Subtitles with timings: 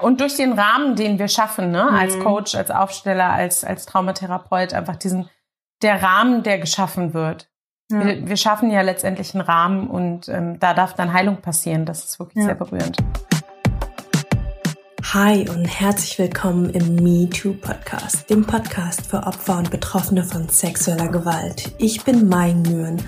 [0.00, 1.96] Und durch den Rahmen, den wir schaffen, ne, mhm.
[1.96, 5.28] als Coach, als Aufsteller, als, als Traumatherapeut, einfach diesen,
[5.82, 7.48] der Rahmen, der geschaffen wird.
[7.90, 8.04] Ja.
[8.04, 11.86] Wir, wir, schaffen ja letztendlich einen Rahmen und ähm, da darf dann Heilung passieren.
[11.86, 12.46] Das ist wirklich ja.
[12.46, 12.98] sehr berührend.
[15.12, 20.48] Hi und herzlich willkommen im Me Too Podcast, dem Podcast für Opfer und Betroffene von
[20.48, 21.72] sexueller Gewalt.
[21.78, 23.00] Ich bin Mai Nguyen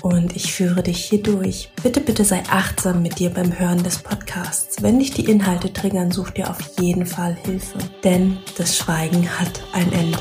[0.00, 1.70] und ich führe dich hier durch.
[1.82, 4.82] Bitte, bitte sei achtsam mit dir beim Hören des Podcasts.
[4.82, 9.62] Wenn dich die Inhalte triggern, such dir auf jeden Fall Hilfe, denn das Schweigen hat
[9.74, 10.18] ein Ende.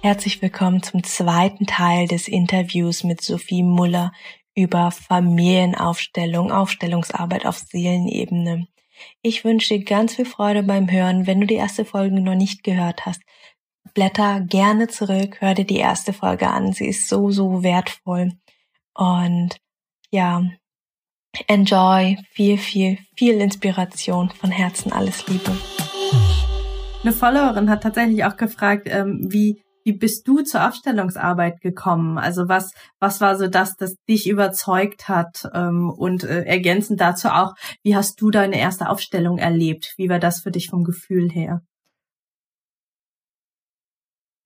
[0.00, 4.12] Herzlich willkommen zum zweiten Teil des Interviews mit Sophie Muller
[4.54, 8.66] über Familienaufstellung, Aufstellungsarbeit auf Seelenebene.
[9.22, 11.26] Ich wünsche dir ganz viel Freude beim Hören.
[11.26, 13.22] Wenn du die erste Folge noch nicht gehört hast,
[13.94, 16.72] blätter gerne zurück, hör dir die erste Folge an.
[16.72, 18.32] Sie ist so, so wertvoll.
[18.94, 19.56] Und
[20.10, 20.42] ja,
[21.46, 24.30] enjoy viel, viel, viel Inspiration.
[24.30, 25.56] Von Herzen alles Liebe.
[27.02, 32.18] Eine Followerin hat tatsächlich auch gefragt, ähm, wie wie bist du zur Aufstellungsarbeit gekommen?
[32.18, 35.48] Also was, was war so das, das dich überzeugt hat?
[35.54, 39.94] Ähm, und äh, ergänzend dazu auch, wie hast du deine erste Aufstellung erlebt?
[39.96, 41.62] Wie war das für dich vom Gefühl her?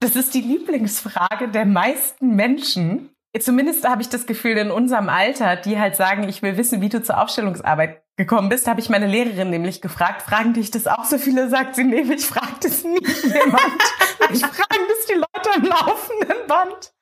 [0.01, 3.11] Das ist die Lieblingsfrage der meisten Menschen.
[3.39, 6.89] Zumindest habe ich das Gefühl in unserem Alter, die halt sagen, ich will wissen, wie
[6.89, 11.05] du zur Aufstellungsarbeit gekommen bist, habe ich meine Lehrerin nämlich gefragt, fragen dich das auch
[11.05, 11.49] so viele?
[11.49, 13.83] Sagt sie, nee, ich frage das nie jemand.
[14.33, 16.93] ich frage das die Leute am laufenden Band.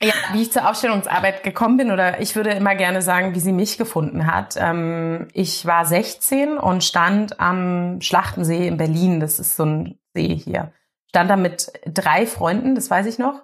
[0.00, 3.52] Ja, wie ich zur Aufstellungsarbeit gekommen bin, oder ich würde immer gerne sagen, wie sie
[3.52, 4.54] mich gefunden hat.
[4.56, 9.18] Ähm, ich war 16 und stand am Schlachtensee in Berlin.
[9.18, 10.72] Das ist so ein See hier.
[11.08, 13.42] Stand da mit drei Freunden, das weiß ich noch.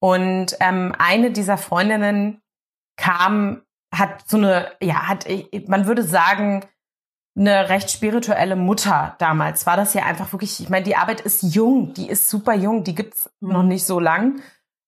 [0.00, 2.40] Und ähm, eine dieser Freundinnen
[2.96, 3.62] kam
[3.94, 5.26] hat so eine, ja, hat,
[5.66, 6.64] man würde sagen,
[7.36, 9.66] eine recht spirituelle Mutter damals.
[9.66, 12.84] War das ja einfach wirklich, ich meine, die Arbeit ist jung, die ist super jung,
[12.84, 13.52] die gibt's mhm.
[13.52, 14.42] noch nicht so lang.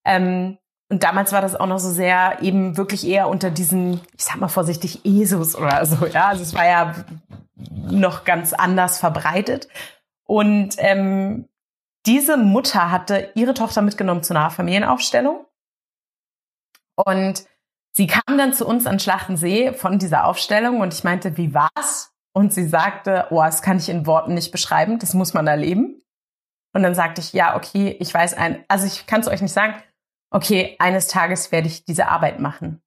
[0.04, 0.58] Ähm,
[0.90, 4.36] und damals war das auch noch so sehr eben wirklich eher unter diesen, ich sag
[4.36, 6.26] mal vorsichtig, ESUS oder so, ja.
[6.26, 6.94] Also es war ja
[7.54, 9.68] noch ganz anders verbreitet.
[10.24, 11.48] Und ähm,
[12.06, 15.46] diese Mutter hatte ihre Tochter mitgenommen zu einer Familienaufstellung.
[16.96, 17.44] Und
[17.92, 22.12] Sie kam dann zu uns an Schlachtensee von dieser Aufstellung und ich meinte, wie war's?
[22.32, 26.02] Und sie sagte, oh, das kann ich in Worten nicht beschreiben, das muss man erleben.
[26.72, 29.52] Und dann sagte ich, ja, okay, ich weiß ein, also ich kann es euch nicht
[29.52, 29.82] sagen,
[30.32, 32.80] okay, eines Tages werde ich diese Arbeit machen.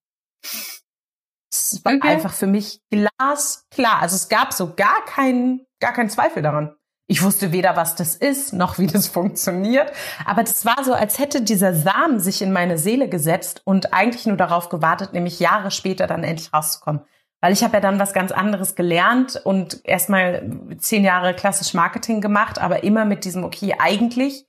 [1.52, 2.08] Es war okay.
[2.08, 4.02] einfach für mich glasklar.
[4.02, 6.75] Also es gab so gar keinen, gar keinen Zweifel daran.
[7.08, 9.91] Ich wusste weder, was das ist, noch wie das funktioniert.
[10.25, 14.25] Aber das war so, als hätte dieser Samen sich in meine Seele gesetzt und eigentlich
[14.25, 17.02] nur darauf gewartet, nämlich Jahre später dann endlich rauszukommen.
[17.42, 22.22] Weil ich habe ja dann was ganz anderes gelernt und erstmal zehn Jahre klassisch Marketing
[22.22, 24.46] gemacht, aber immer mit diesem, okay, eigentlich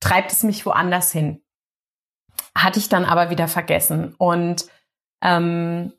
[0.00, 1.40] treibt es mich woanders hin.
[2.58, 4.16] Hatte ich dann aber wieder vergessen.
[4.18, 4.66] Und
[5.22, 5.92] ähm,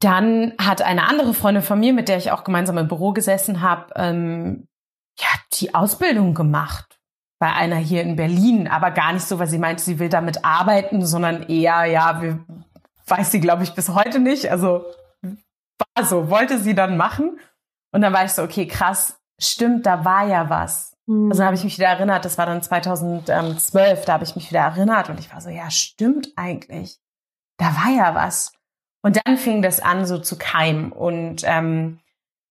[0.00, 3.60] dann hat eine andere Freundin von mir, mit der ich auch gemeinsam im Büro gesessen
[3.60, 4.66] habe, ähm,
[5.18, 6.98] ja, die Ausbildung gemacht
[7.38, 10.44] bei einer hier in Berlin, aber gar nicht so, weil sie meinte, sie will damit
[10.44, 12.44] arbeiten, sondern eher, ja, wir,
[13.06, 14.50] weiß sie, glaube ich, bis heute nicht.
[14.50, 14.84] Also
[15.22, 17.38] war so, wollte sie dann machen.
[17.92, 20.96] Und dann war ich so, okay, krass, stimmt, da war ja was.
[21.06, 21.30] Mhm.
[21.30, 24.60] Also habe ich mich wieder erinnert, das war dann 2012, da habe ich mich wieder
[24.60, 26.98] erinnert und ich war so, ja, stimmt eigentlich.
[27.58, 28.52] Da war ja was.
[29.02, 30.92] Und dann fing das an, so zu keimen.
[30.92, 32.00] Und ähm,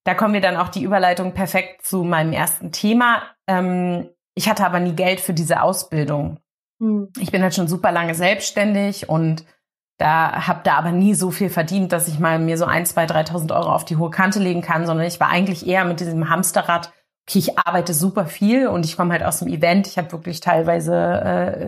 [0.03, 3.23] da kommen wir dann auch die Überleitung perfekt zu meinem ersten Thema.
[3.47, 6.39] Ähm, ich hatte aber nie Geld für diese Ausbildung.
[6.79, 7.09] Mhm.
[7.19, 9.45] Ich bin halt schon super lange selbstständig und
[9.97, 13.05] da habe da aber nie so viel verdient, dass ich mal mir so ein, zwei,
[13.05, 16.29] dreitausend Euro auf die hohe Kante legen kann, sondern ich war eigentlich eher mit diesem
[16.29, 16.93] Hamsterrad.
[17.27, 19.87] Okay, ich arbeite super viel und ich komme halt aus dem Event.
[19.87, 20.95] Ich habe wirklich teilweise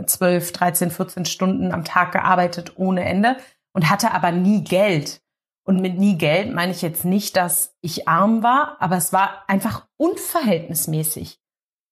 [0.02, 3.36] äh, 12, 13, 14 Stunden am Tag gearbeitet ohne Ende
[3.74, 5.22] und hatte aber nie Geld.
[5.64, 9.44] Und mit nie Geld meine ich jetzt nicht, dass ich arm war, aber es war
[9.48, 11.40] einfach unverhältnismäßig.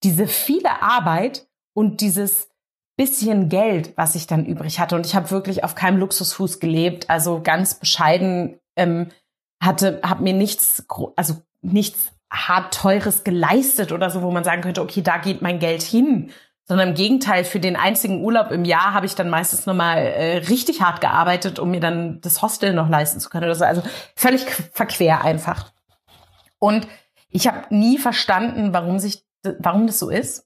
[0.03, 2.49] Diese viele Arbeit und dieses
[2.97, 4.95] bisschen Geld, was ich dann übrig hatte.
[4.95, 9.11] Und ich habe wirklich auf keinem Luxusfuß gelebt, also ganz bescheiden, ähm,
[9.63, 10.85] hatte, habe mir nichts,
[11.15, 15.59] also nichts hart teures geleistet oder so, wo man sagen könnte, okay, da geht mein
[15.59, 16.31] Geld hin,
[16.69, 20.37] sondern im Gegenteil, für den einzigen Urlaub im Jahr habe ich dann meistens nochmal äh,
[20.37, 23.45] richtig hart gearbeitet, um mir dann das Hostel noch leisten zu können.
[23.45, 23.65] Oder so.
[23.65, 23.81] Also
[24.15, 25.71] völlig verquer einfach.
[26.59, 26.87] Und
[27.29, 29.25] ich habe nie verstanden, warum sich,
[29.57, 30.45] warum das so ist.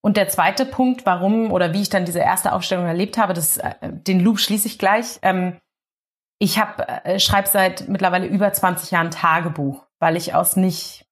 [0.00, 3.56] Und der zweite Punkt, warum oder wie ich dann diese erste Aufstellung erlebt habe, das,
[3.56, 5.18] äh, den Loop schließe ich gleich.
[5.22, 5.58] Ähm,
[6.38, 11.04] ich habe äh, schreibe seit mittlerweile über 20 Jahren Tagebuch, weil ich aus nicht,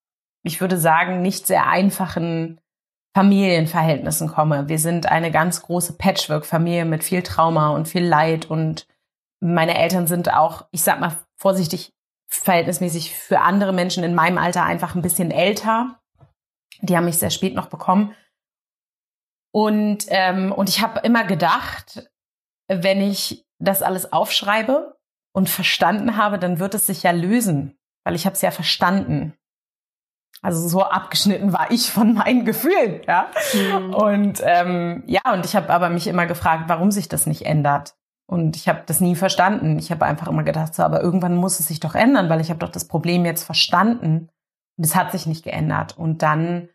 [0.45, 2.61] ich würde sagen, nicht sehr einfachen
[3.15, 4.69] Familienverhältnissen komme.
[4.69, 8.87] Wir sind eine ganz große Patchwork-Familie mit viel Trauma und viel Leid und
[9.41, 11.93] meine Eltern sind auch, ich sag mal vorsichtig,
[12.29, 16.01] verhältnismäßig für andere Menschen in meinem Alter einfach ein bisschen älter.
[16.81, 18.15] Die haben mich sehr spät noch bekommen.
[19.53, 22.09] Und, ähm, und ich habe immer gedacht,
[22.69, 24.97] wenn ich das alles aufschreibe
[25.35, 29.35] und verstanden habe, dann wird es sich ja lösen, weil ich habe es ja verstanden.
[30.45, 33.31] Also so abgeschnitten war ich von meinen Gefühlen, ja.
[33.55, 33.95] Mhm.
[33.95, 37.95] Und ähm, ja, und ich habe aber mich immer gefragt, warum sich das nicht ändert.
[38.27, 39.79] Und ich habe das nie verstanden.
[39.79, 42.51] Ich habe einfach immer gedacht, so, aber irgendwann muss es sich doch ändern, weil ich
[42.51, 44.31] habe doch das Problem jetzt verstanden.
[44.77, 45.97] Und es hat sich nicht geändert.
[45.97, 46.69] Und dann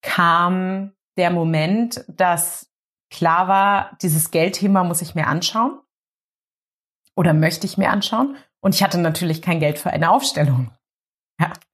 [0.00, 2.70] kam der Moment, dass
[3.10, 5.80] klar war, dieses Geldthema muss ich mir anschauen
[7.16, 8.36] oder möchte ich mir anschauen.
[8.60, 10.70] Und ich hatte natürlich kein Geld für eine Aufstellung.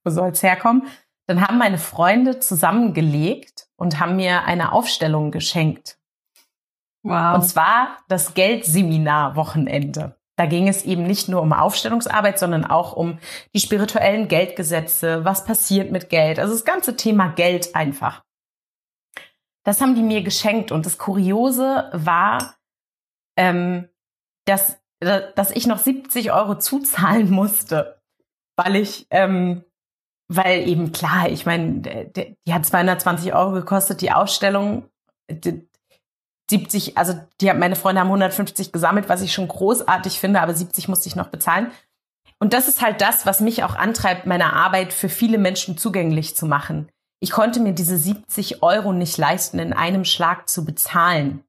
[0.06, 0.86] Wo soll es herkommen?
[1.26, 5.98] Dann haben meine Freunde zusammengelegt und haben mir eine Aufstellung geschenkt.
[7.02, 7.34] Wow.
[7.34, 10.16] Und zwar das Geldseminar-Wochenende.
[10.36, 13.18] Da ging es eben nicht nur um Aufstellungsarbeit, sondern auch um
[13.52, 18.22] die spirituellen Geldgesetze, was passiert mit Geld, also das ganze Thema Geld einfach.
[19.64, 22.54] Das haben die mir geschenkt und das Kuriose war,
[23.36, 23.88] ähm,
[24.44, 28.00] dass, dass ich noch 70 Euro zuzahlen musste,
[28.56, 29.64] weil ich, ähm,
[30.28, 32.11] weil eben klar, ich meine,
[32.46, 34.88] die hat 220 Euro gekostet, die Ausstellung,
[36.50, 40.88] 70, also die meine Freunde haben 150 gesammelt, was ich schon großartig finde, aber 70
[40.88, 41.70] musste ich noch bezahlen.
[42.38, 46.37] Und das ist halt das, was mich auch antreibt, meine Arbeit für viele Menschen zugänglich
[46.37, 46.88] zu machen.
[47.20, 51.43] Ich konnte mir diese 70 Euro nicht leisten, in einem Schlag zu bezahlen.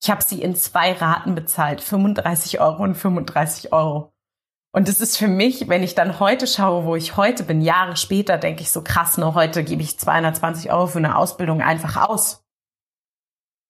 [0.00, 4.12] Ich habe sie in zwei Raten bezahlt, 35 Euro und 35 Euro.
[4.72, 7.96] Und es ist für mich, wenn ich dann heute schaue, wo ich heute bin, Jahre
[7.96, 12.08] später, denke ich so krass, nur heute gebe ich 220 Euro für eine Ausbildung einfach
[12.08, 12.44] aus.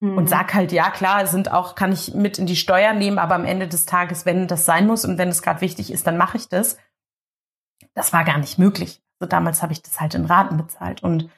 [0.00, 0.18] Mhm.
[0.18, 3.36] Und sag halt, ja klar, sind auch, kann ich mit in die Steuer nehmen, aber
[3.36, 6.16] am Ende des Tages, wenn das sein muss und wenn es gerade wichtig ist, dann
[6.16, 6.78] mache ich das.
[7.94, 9.00] Das war gar nicht möglich.
[9.18, 11.02] Also damals habe ich das halt in Raten bezahlt.
[11.02, 11.30] Und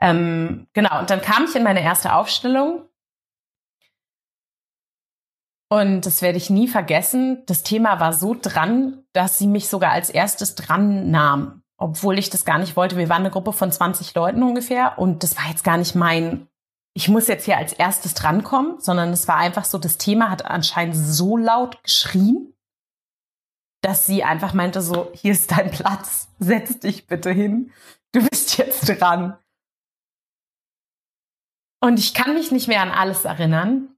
[0.00, 2.87] ähm, genau, und dann kam ich in meine erste Aufstellung.
[5.70, 7.42] Und das werde ich nie vergessen.
[7.46, 12.30] Das Thema war so dran, dass sie mich sogar als erstes dran nahm, obwohl ich
[12.30, 12.96] das gar nicht wollte.
[12.96, 16.48] Wir waren eine Gruppe von 20 Leuten ungefähr und das war jetzt gar nicht mein,
[16.94, 20.46] ich muss jetzt hier als erstes drankommen, sondern es war einfach so, das Thema hat
[20.46, 22.54] anscheinend so laut geschrien,
[23.82, 27.72] dass sie einfach meinte so, hier ist dein Platz, setz dich bitte hin,
[28.12, 29.36] du bist jetzt dran.
[31.80, 33.97] Und ich kann mich nicht mehr an alles erinnern,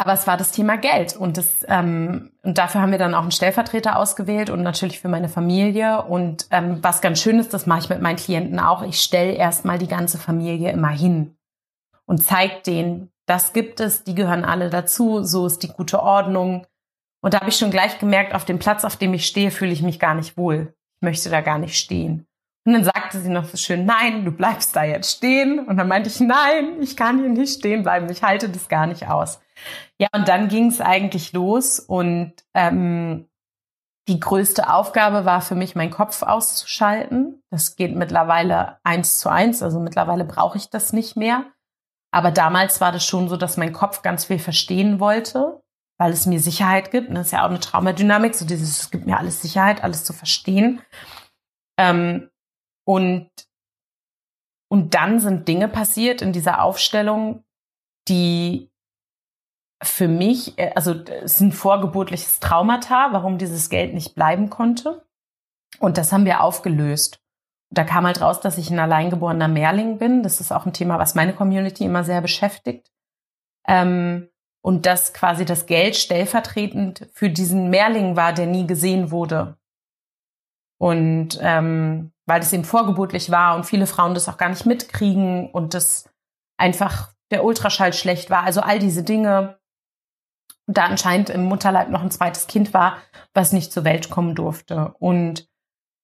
[0.00, 3.20] aber es war das Thema Geld und das ähm, und dafür haben wir dann auch
[3.20, 7.66] einen Stellvertreter ausgewählt und natürlich für meine Familie und ähm, was ganz schön ist, das
[7.66, 8.82] mache ich mit meinen Klienten auch.
[8.82, 11.36] Ich stelle erstmal die ganze Familie immer hin
[12.06, 16.66] und zeige denen, das gibt es, die gehören alle dazu, so ist die gute Ordnung.
[17.20, 19.72] Und da habe ich schon gleich gemerkt, auf dem Platz, auf dem ich stehe, fühle
[19.72, 20.74] ich mich gar nicht wohl.
[20.96, 22.26] Ich möchte da gar nicht stehen.
[22.64, 25.58] Und dann sagte sie noch so schön, nein, du bleibst da jetzt stehen.
[25.58, 28.86] Und dann meinte ich, nein, ich kann hier nicht stehen bleiben, ich halte das gar
[28.86, 29.40] nicht aus.
[29.98, 33.28] Ja, und dann ging es eigentlich los und ähm,
[34.08, 37.42] die größte Aufgabe war für mich, meinen Kopf auszuschalten.
[37.50, 41.44] Das geht mittlerweile eins zu eins, also mittlerweile brauche ich das nicht mehr.
[42.12, 45.62] Aber damals war das schon so, dass mein Kopf ganz viel verstehen wollte,
[45.98, 47.10] weil es mir Sicherheit gibt.
[47.10, 50.12] das ist ja auch eine Traumadynamik, so dieses, es gibt mir alles Sicherheit, alles zu
[50.12, 50.80] verstehen.
[51.78, 52.30] Ähm,
[52.84, 53.30] und,
[54.68, 57.44] und dann sind Dinge passiert in dieser Aufstellung,
[58.08, 58.69] die
[59.82, 65.06] für mich, äh, also es ist ein vorgeburtliches Traumata, warum dieses Geld nicht bleiben konnte.
[65.78, 67.20] Und das haben wir aufgelöst.
[67.72, 70.22] Da kam halt raus, dass ich ein alleingeborener Mehrling bin.
[70.22, 72.90] Das ist auch ein Thema, was meine Community immer sehr beschäftigt.
[73.66, 74.28] Ähm,
[74.62, 79.56] und dass quasi das Geld stellvertretend für diesen Mehrling war, der nie gesehen wurde.
[80.78, 85.50] Und ähm, weil das eben vorgeburtlich war und viele Frauen das auch gar nicht mitkriegen
[85.50, 86.08] und das
[86.58, 88.44] einfach der Ultraschall schlecht war.
[88.44, 89.59] Also all diese Dinge.
[90.70, 92.98] Da anscheinend im Mutterleib noch ein zweites Kind war,
[93.34, 94.94] was nicht zur Welt kommen durfte.
[95.00, 95.48] Und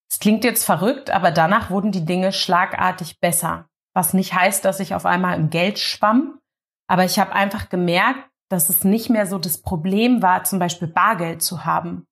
[0.09, 3.69] es klingt jetzt verrückt, aber danach wurden die Dinge schlagartig besser.
[3.93, 6.39] Was nicht heißt, dass ich auf einmal im Geld schwamm.
[6.87, 10.87] Aber ich habe einfach gemerkt, dass es nicht mehr so das Problem war, zum Beispiel
[10.87, 12.05] Bargeld zu haben.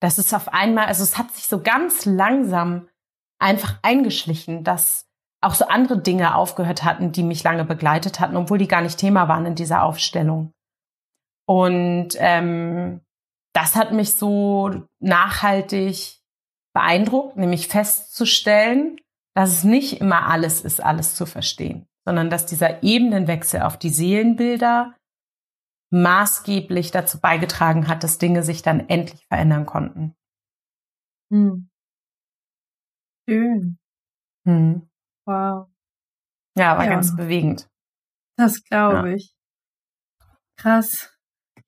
[0.00, 2.88] Das ist auf einmal, also es hat sich so ganz langsam
[3.38, 5.06] einfach eingeschlichen, dass
[5.42, 8.98] auch so andere Dinge aufgehört hatten, die mich lange begleitet hatten, obwohl die gar nicht
[8.98, 10.52] Thema waren in dieser Aufstellung.
[11.46, 13.00] Und ähm,
[13.52, 16.20] das hat mich so nachhaltig
[16.72, 18.98] beeindruckt, nämlich festzustellen,
[19.34, 23.90] dass es nicht immer alles ist, alles zu verstehen, sondern dass dieser Ebenenwechsel auf die
[23.90, 24.94] Seelenbilder
[25.90, 30.14] maßgeblich dazu beigetragen hat, dass Dinge sich dann endlich verändern konnten.
[31.32, 31.68] Hm.
[33.28, 33.78] Schön.
[34.46, 34.88] Hm.
[35.26, 35.68] Wow.
[36.56, 36.90] Ja, war ja.
[36.90, 37.68] ganz bewegend.
[38.36, 39.14] Das glaube ja.
[39.16, 39.34] ich.
[40.56, 41.09] Krass.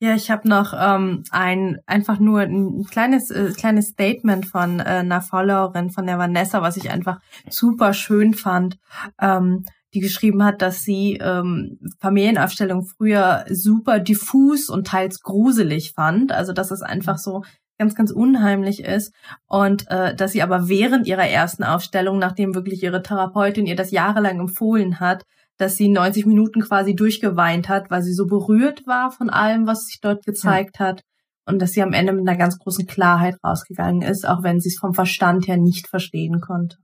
[0.03, 4.83] Ja, ich habe noch ähm, ein einfach nur ein kleines äh, kleines Statement von äh,
[4.83, 8.79] einer Followerin von der Vanessa, was ich einfach super schön fand,
[9.21, 16.33] ähm, die geschrieben hat, dass sie ähm, Familienaufstellung früher super diffus und teils gruselig fand,
[16.33, 17.45] also dass es einfach so
[17.79, 19.15] ganz ganz unheimlich ist.
[19.47, 23.93] Und äh, dass sie aber während ihrer ersten Aufstellung, nachdem wirklich ihre Therapeutin ihr das
[23.93, 25.23] jahrelang empfohlen hat,
[25.63, 29.87] dass sie 90 Minuten quasi durchgeweint hat, weil sie so berührt war von allem, was
[29.87, 30.87] sich dort gezeigt ja.
[30.87, 31.05] hat.
[31.45, 34.69] Und dass sie am Ende mit einer ganz großen Klarheit rausgegangen ist, auch wenn sie
[34.69, 36.77] es vom Verstand her nicht verstehen konnte.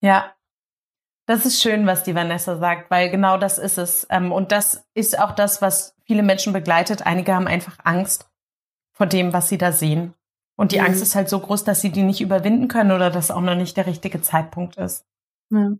[0.00, 0.32] Ja,
[1.26, 4.06] das ist schön, was die Vanessa sagt, weil genau das ist es.
[4.10, 7.06] Ähm, und das ist auch das, was viele Menschen begleitet.
[7.06, 8.28] Einige haben einfach Angst
[8.92, 10.14] vor dem, was sie da sehen.
[10.56, 10.86] Und die mhm.
[10.86, 13.54] Angst ist halt so groß, dass sie die nicht überwinden können oder dass auch noch
[13.54, 15.06] nicht der richtige Zeitpunkt ist.
[15.50, 15.70] Ja.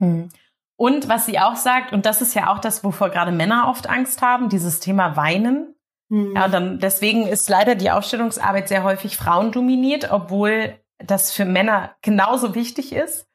[0.00, 0.30] Mhm.
[0.78, 3.88] Und was sie auch sagt, und das ist ja auch das, wovor gerade Männer oft
[3.88, 5.74] Angst haben, dieses Thema Weinen.
[6.08, 6.36] Mhm.
[6.36, 12.54] Ja, dann deswegen ist leider die Aufstellungsarbeit sehr häufig frauendominiert, obwohl das für Männer genauso
[12.54, 13.26] wichtig ist.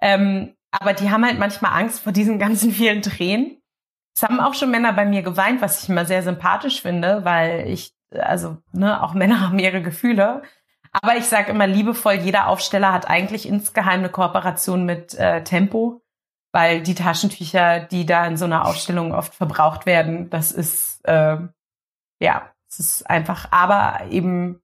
[0.00, 3.60] Ähm, aber die haben halt manchmal Angst vor diesen ganzen vielen Tränen.
[4.14, 7.68] Es haben auch schon Männer bei mir geweint, was ich immer sehr sympathisch finde, weil
[7.68, 10.42] ich, also, ne, auch Männer haben ihre Gefühle.
[10.92, 16.05] Aber ich sage immer liebevoll, jeder Aufsteller hat eigentlich insgeheim eine Kooperation mit äh, Tempo
[16.52, 21.38] weil die Taschentücher, die da in so einer Ausstellung oft verbraucht werden, das ist äh,
[22.20, 24.62] ja, es ist einfach, aber eben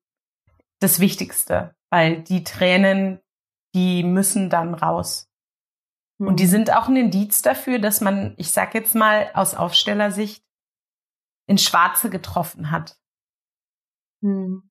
[0.81, 3.21] das Wichtigste, weil die Tränen,
[3.75, 5.31] die müssen dann raus.
[6.19, 6.29] Mhm.
[6.29, 6.51] Und die mhm.
[6.51, 10.45] sind auch ein Indiz dafür, dass man, ich sag jetzt mal aus Aufstellersicht,
[11.47, 12.97] in Schwarze getroffen hat.
[14.23, 14.71] Mhm.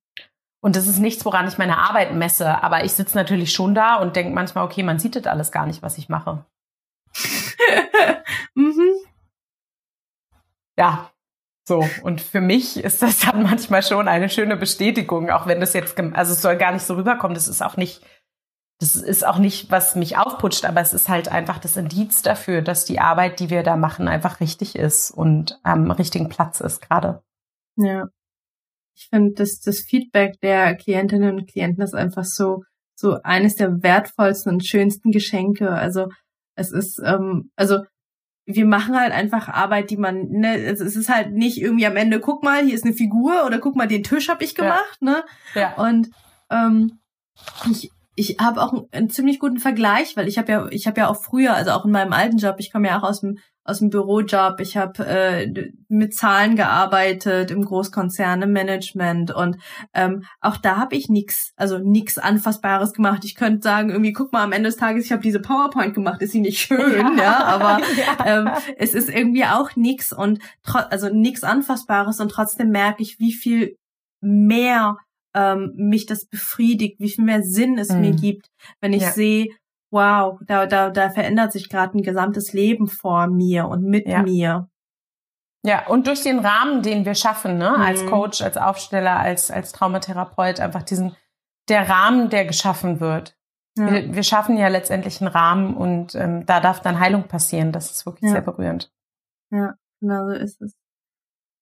[0.64, 3.96] Und das ist nichts, woran ich meine Arbeit messe, aber ich sitze natürlich schon da
[3.96, 6.46] und denke manchmal, okay, man sieht das alles gar nicht, was ich mache.
[8.56, 8.94] mhm.
[10.78, 11.12] Ja,
[11.64, 11.86] so.
[12.04, 15.98] Und für mich ist das dann manchmal schon eine schöne Bestätigung, auch wenn das jetzt,
[16.00, 17.36] also es soll gar nicht so rüberkommen.
[17.36, 18.02] Das ist auch nicht,
[18.80, 22.62] das ist auch nicht, was mich aufputscht, aber es ist halt einfach das Indiz dafür,
[22.62, 26.82] dass die Arbeit, die wir da machen, einfach richtig ist und am richtigen Platz ist
[26.82, 27.22] gerade.
[27.78, 28.08] Ja.
[28.96, 32.64] Ich finde, dass das Feedback der Klientinnen und Klienten ist einfach so,
[32.96, 35.72] so eines der wertvollsten und schönsten Geschenke.
[35.72, 36.10] Also
[36.56, 37.84] es ist, ähm, also
[38.46, 42.20] wir machen halt einfach Arbeit, die man, ne, es ist halt nicht irgendwie am Ende,
[42.20, 45.12] guck mal, hier ist eine Figur oder guck mal, den Tisch habe ich gemacht, ja.
[45.12, 45.24] ne?
[45.54, 45.74] Ja.
[45.76, 46.10] Und
[46.50, 47.00] ähm,
[47.70, 47.92] ich,
[48.22, 51.10] ich habe auch einen, einen ziemlich guten Vergleich, weil ich habe ja, ich habe ja
[51.10, 53.78] auch früher, also auch in meinem alten Job, ich komme ja auch aus dem aus
[53.78, 59.58] dem Bürojob, ich habe äh, mit Zahlen gearbeitet im Großkonzern, im Management und
[59.94, 63.24] ähm, auch da habe ich nix, also nix Anfassbares gemacht.
[63.24, 66.24] Ich könnte sagen, irgendwie, guck mal, am Ende des Tages, ich habe diese PowerPoint gemacht,
[66.24, 67.82] ist sie nicht schön, ja, ja aber.
[68.26, 70.40] Ähm, es ist irgendwie auch nix und
[70.90, 73.78] also nix Anfassbares und trotzdem merke ich, wie viel
[74.22, 74.98] mehr
[75.34, 78.02] ähm, mich das befriedigt, wie viel mehr Sinn es mhm.
[78.02, 78.48] mir gibt,
[78.80, 79.12] wenn ich ja.
[79.12, 79.48] sehe,
[79.92, 84.24] wow, da, da, da verändert sich gerade ein gesamtes Leben vor mir und mit ja.
[84.24, 84.70] mir.
[85.64, 87.82] Ja, und durch den Rahmen, den wir schaffen, ne, mhm.
[87.82, 91.16] als Coach, als Aufsteller, als, als Traumatherapeut, einfach diesen,
[91.70, 93.38] der Rahmen, der geschaffen wird.
[93.78, 93.92] Ja.
[93.92, 97.72] Wir, wir, schaffen ja letztendlich einen Rahmen und ähm, da darf dann Heilung passieren.
[97.72, 98.32] Das ist wirklich ja.
[98.32, 98.92] sehr berührend.
[99.52, 100.76] Ja, genau so ist es.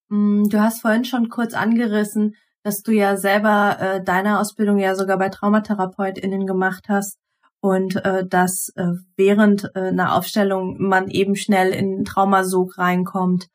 [0.09, 2.35] Mm, du hast vorhin schon kurz angerissen,
[2.69, 7.17] dass du ja selber äh, deine Ausbildung ja sogar bei TraumatherapeutInnen gemacht hast
[7.61, 13.47] und äh, dass äh, während äh, einer Aufstellung man eben schnell in Traumasog reinkommt.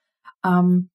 [0.44, 0.90] Ähm,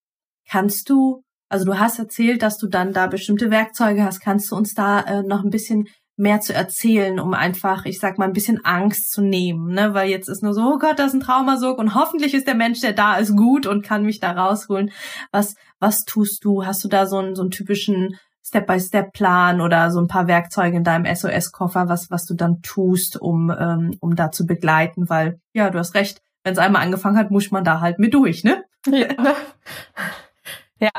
[0.50, 4.58] kannst du, also du hast erzählt, dass du dann da bestimmte Werkzeuge hast, kannst du
[4.58, 5.88] uns da äh, noch ein bisschen
[6.20, 9.94] mehr zu erzählen, um einfach, ich sag mal, ein bisschen Angst zu nehmen, ne?
[9.94, 12.56] Weil jetzt ist nur so, oh Gott, das ist ein Traumasog und hoffentlich ist der
[12.56, 14.92] Mensch, der da ist, gut und kann mich da rausholen.
[15.32, 16.66] Was, was tust du?
[16.66, 20.84] Hast du da so einen, so einen typischen Step-by-Step-Plan oder so ein paar Werkzeuge in
[20.84, 25.70] deinem SOS-Koffer, was, was du dann tust, um, ähm, um da zu begleiten, weil, ja,
[25.70, 28.64] du hast recht, wenn es einmal angefangen hat, muss man da halt mit durch, ne?
[28.88, 29.08] Ja.
[30.80, 30.90] ja.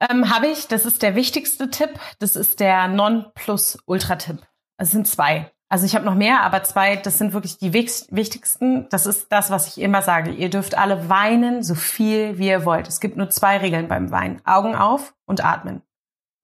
[0.00, 4.38] Ähm, Habe ich, das ist der wichtigste Tipp, das ist der Non-Plus-Ultra-Tipp.
[4.78, 5.52] Es sind zwei.
[5.68, 8.88] Also ich habe noch mehr, aber zwei, das sind wirklich die wichtigsten.
[8.88, 10.32] Das ist das, was ich immer sage.
[10.32, 12.88] Ihr dürft alle weinen, so viel wie ihr wollt.
[12.88, 14.44] Es gibt nur zwei Regeln beim Weinen.
[14.44, 15.82] Augen auf und atmen.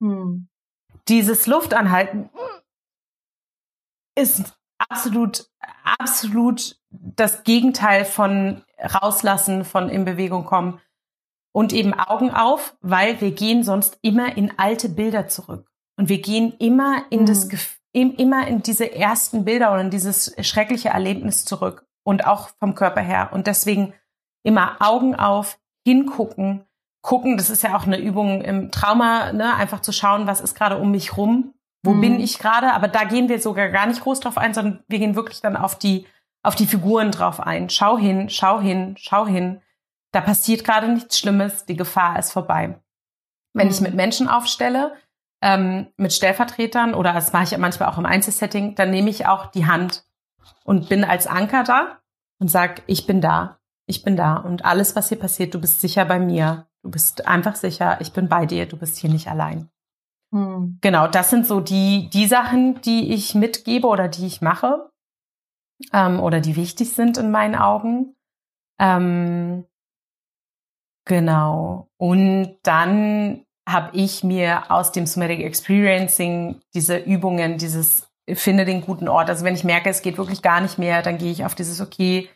[0.01, 0.47] Hm.
[1.09, 2.29] Dieses Luftanhalten
[4.15, 5.49] ist absolut,
[5.83, 10.79] absolut das Gegenteil von rauslassen, von in Bewegung kommen
[11.57, 16.21] und eben Augen auf, weil wir gehen sonst immer in alte Bilder zurück und wir
[16.21, 17.49] gehen immer in das
[17.95, 18.13] hm.
[18.15, 23.01] immer in diese ersten Bilder oder in dieses schreckliche Erlebnis zurück und auch vom Körper
[23.01, 23.95] her und deswegen
[24.43, 26.63] immer Augen auf, hingucken,
[27.01, 27.37] gucken.
[27.37, 29.55] Das ist ja auch eine Übung im Trauma, ne?
[29.55, 32.01] einfach zu schauen, was ist gerade um mich rum, wo mhm.
[32.01, 32.71] bin ich gerade.
[32.73, 35.57] Aber da gehen wir sogar gar nicht groß drauf ein, sondern wir gehen wirklich dann
[35.57, 36.05] auf die
[36.43, 37.71] auf die Figuren drauf ein.
[37.71, 39.59] Schau hin, schau hin, schau hin.
[40.11, 41.65] Da passiert gerade nichts Schlimmes.
[41.65, 42.79] Die Gefahr ist vorbei.
[43.53, 43.73] Wenn mhm.
[43.73, 44.95] ich mit Menschen aufstelle,
[45.41, 49.47] ähm, mit Stellvertretern oder das mache ich manchmal auch im Einzelsetting, dann nehme ich auch
[49.47, 50.05] die Hand
[50.63, 51.99] und bin als Anker da
[52.39, 55.81] und sag, ich bin da ich bin da und alles, was hier passiert, du bist
[55.81, 56.67] sicher bei mir.
[56.83, 59.69] Du bist einfach sicher, ich bin bei dir, du bist hier nicht allein.
[60.33, 60.77] Hm.
[60.81, 64.89] Genau, das sind so die, die Sachen, die ich mitgebe oder die ich mache
[65.93, 68.15] ähm, oder die wichtig sind in meinen Augen.
[68.77, 69.65] Ähm,
[71.07, 71.89] genau.
[71.97, 79.07] Und dann habe ich mir aus dem Somatic Experiencing diese Übungen, dieses finde den guten
[79.07, 79.29] Ort.
[79.29, 81.81] Also wenn ich merke, es geht wirklich gar nicht mehr, dann gehe ich auf dieses,
[81.81, 82.29] okay,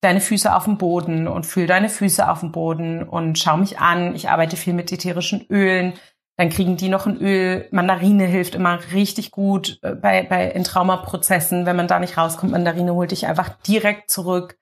[0.00, 3.78] deine Füße auf dem Boden und fühl deine Füße auf dem Boden und schau mich
[3.78, 4.14] an.
[4.14, 5.94] Ich arbeite viel mit ätherischen Ölen.
[6.36, 7.66] Dann kriegen die noch ein Öl.
[7.72, 11.66] Mandarine hilft immer richtig gut äh, bei, bei in Traumaprozessen.
[11.66, 14.56] Wenn man da nicht rauskommt, Mandarine holt dich einfach direkt zurück.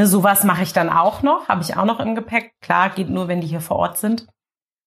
[0.00, 2.54] Ne, sowas mache ich dann auch noch, habe ich auch noch im Gepäck.
[2.62, 4.26] Klar, geht nur, wenn die hier vor Ort sind.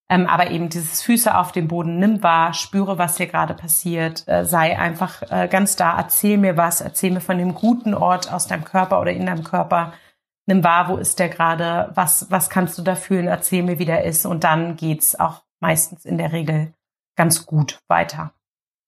[0.09, 4.27] Ähm, aber eben dieses Füße auf dem Boden, nimm wahr, spüre, was hier gerade passiert,
[4.27, 8.33] äh, sei einfach äh, ganz da, erzähl mir was, erzähl mir von dem guten Ort
[8.33, 9.93] aus deinem Körper oder in deinem Körper.
[10.47, 13.85] Nimm wahr, wo ist der gerade, was, was kannst du da fühlen, erzähl mir, wie
[13.85, 16.73] der ist und dann geht's auch meistens in der Regel
[17.15, 18.33] ganz gut weiter.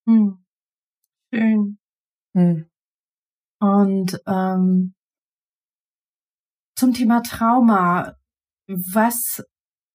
[0.07, 0.43] Hm.
[1.31, 1.77] Schön.
[2.35, 2.67] Hm.
[3.59, 4.95] Und ähm,
[6.75, 8.15] zum Thema Trauma,
[8.67, 9.43] was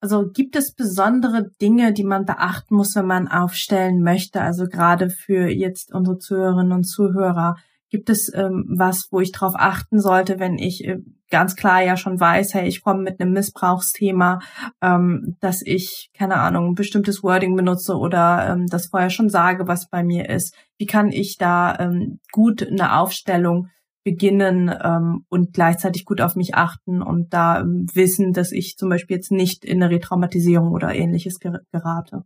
[0.00, 4.40] also gibt es besondere Dinge, die man beachten muss, wenn man aufstellen möchte?
[4.40, 7.56] Also gerade für jetzt unsere Zuhörerinnen und Zuhörer.
[7.90, 11.96] Gibt es ähm, was, wo ich darauf achten sollte, wenn ich äh, ganz klar ja
[11.96, 14.38] schon weiß, hey, ich komme mit einem Missbrauchsthema,
[14.80, 19.66] ähm, dass ich, keine Ahnung, ein bestimmtes Wording benutze oder ähm, das vorher schon sage,
[19.66, 20.54] was bei mir ist?
[20.78, 23.66] Wie kann ich da ähm, gut eine Aufstellung
[24.10, 28.88] beginnen ähm, und gleichzeitig gut auf mich achten und da ähm, wissen, dass ich zum
[28.88, 32.24] Beispiel jetzt nicht in eine Retraumatisierung oder ähnliches ger gerate.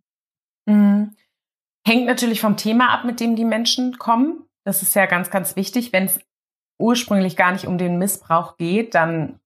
[0.65, 1.11] Mhm.
[1.87, 4.45] Hängt natürlich vom Thema ab, mit dem die Menschen kommen.
[4.65, 5.93] Das ist ja ganz, ganz wichtig.
[5.93, 6.19] Wenn es
[6.81, 9.41] ursprünglich gar nicht um den Missbrauch geht, dann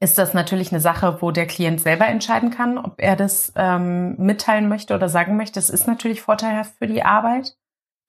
[0.00, 4.16] ist das natürlich eine Sache, wo der Klient selber entscheiden kann, ob er das ähm,
[4.18, 5.54] mitteilen möchte oder sagen möchte.
[5.54, 7.56] Das ist natürlich vorteilhaft für die Arbeit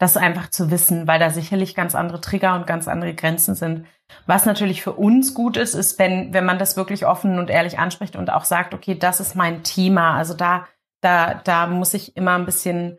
[0.01, 3.85] das einfach zu wissen, weil da sicherlich ganz andere Trigger und ganz andere Grenzen sind.
[4.25, 7.77] Was natürlich für uns gut ist, ist, wenn, wenn man das wirklich offen und ehrlich
[7.77, 10.15] anspricht und auch sagt, okay, das ist mein Thema.
[10.15, 10.67] Also da,
[11.01, 12.97] da, da muss ich immer ein bisschen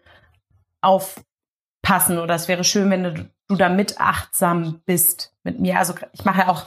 [0.80, 5.80] aufpassen oder es wäre schön, wenn du, du da mit achtsam bist mit mir.
[5.80, 6.66] Also ich mache ja auch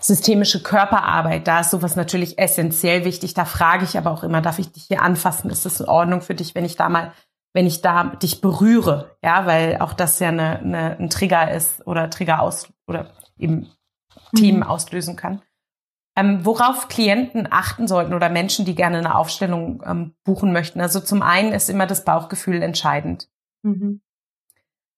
[0.00, 1.46] systemische Körperarbeit.
[1.46, 3.34] Da ist sowas natürlich essentiell wichtig.
[3.34, 5.50] Da frage ich aber auch immer, darf ich dich hier anfassen?
[5.50, 7.12] Ist das in Ordnung für dich, wenn ich da mal
[7.54, 11.86] wenn ich da dich berühre, ja, weil auch das ja eine, eine, ein Trigger ist
[11.86, 13.70] oder Trigger aus oder eben
[14.36, 14.64] Themen mhm.
[14.64, 15.40] auslösen kann.
[16.16, 20.80] Ähm, worauf Klienten achten sollten oder Menschen, die gerne eine Aufstellung ähm, buchen möchten.
[20.80, 23.28] Also zum einen ist immer das Bauchgefühl entscheidend.
[23.62, 24.00] Mhm.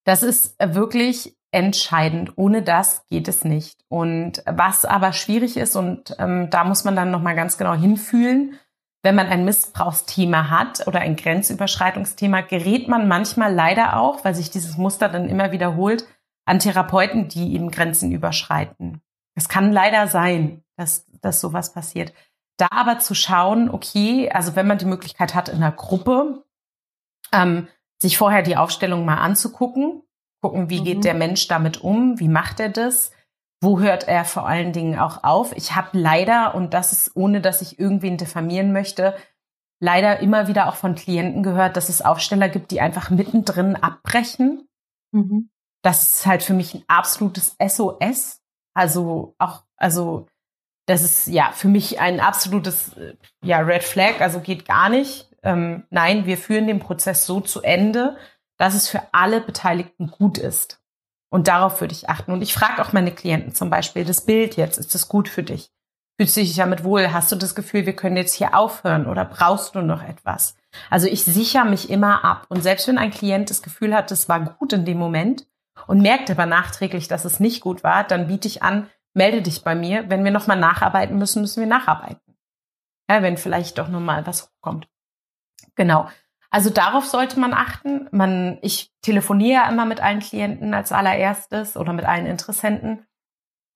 [0.04, 2.32] Das ist wirklich entscheidend.
[2.36, 3.82] Ohne das geht es nicht.
[3.88, 8.58] Und was aber schwierig ist, und ähm, da muss man dann nochmal ganz genau hinfühlen,
[9.06, 14.50] wenn man ein Missbrauchsthema hat oder ein Grenzüberschreitungsthema, gerät man manchmal leider auch, weil sich
[14.50, 16.04] dieses Muster dann immer wiederholt,
[16.44, 19.00] an Therapeuten, die eben Grenzen überschreiten.
[19.36, 22.12] Es kann leider sein, dass, dass sowas passiert.
[22.56, 26.42] Da aber zu schauen, okay, also wenn man die Möglichkeit hat, in einer Gruppe
[27.30, 27.68] ähm,
[28.02, 30.02] sich vorher die Aufstellung mal anzugucken,
[30.42, 30.84] gucken, wie mhm.
[30.84, 33.12] geht der Mensch damit um, wie macht er das,
[33.60, 35.56] wo hört er vor allen Dingen auch auf?
[35.56, 39.16] Ich habe leider, und das ist ohne, dass ich irgendwen diffamieren möchte,
[39.80, 44.68] leider immer wieder auch von Klienten gehört, dass es Aufsteller gibt, die einfach mittendrin abbrechen.
[45.12, 45.50] Mhm.
[45.82, 48.42] Das ist halt für mich ein absolutes SOS.
[48.74, 50.26] Also auch, also
[50.86, 52.96] das ist ja für mich ein absolutes
[53.42, 54.20] ja Red Flag.
[54.20, 55.30] Also geht gar nicht.
[55.42, 58.16] Ähm, nein, wir führen den Prozess so zu Ende,
[58.56, 60.82] dass es für alle Beteiligten gut ist.
[61.36, 62.32] Und darauf würde ich achten.
[62.32, 65.42] Und ich frage auch meine Klienten zum Beispiel, das Bild jetzt, ist das gut für
[65.42, 65.70] dich?
[66.18, 67.12] Fühlst du dich damit wohl?
[67.12, 70.56] Hast du das Gefühl, wir können jetzt hier aufhören oder brauchst du noch etwas?
[70.88, 72.46] Also ich sichere mich immer ab.
[72.48, 75.46] Und selbst wenn ein Klient das Gefühl hat, es war gut in dem Moment
[75.86, 79.62] und merkt aber nachträglich, dass es nicht gut war, dann biete ich an, melde dich
[79.62, 80.08] bei mir.
[80.08, 82.34] Wenn wir nochmal nacharbeiten müssen, müssen wir nacharbeiten.
[83.10, 84.88] Ja, wenn vielleicht doch nochmal was hochkommt.
[85.74, 86.08] Genau.
[86.50, 88.08] Also darauf sollte man achten.
[88.12, 93.06] Man, ich telefoniere immer mit allen Klienten als allererstes oder mit allen Interessenten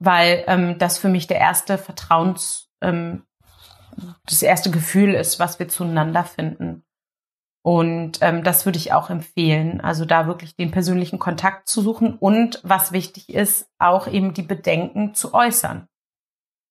[0.01, 3.25] weil ähm, das für mich der erste Vertrauens, ähm,
[4.25, 6.85] das erste Gefühl ist, was wir zueinander finden.
[7.63, 12.15] Und ähm, das würde ich auch empfehlen, also da wirklich den persönlichen Kontakt zu suchen
[12.15, 15.87] und was wichtig ist, auch eben die Bedenken zu äußern.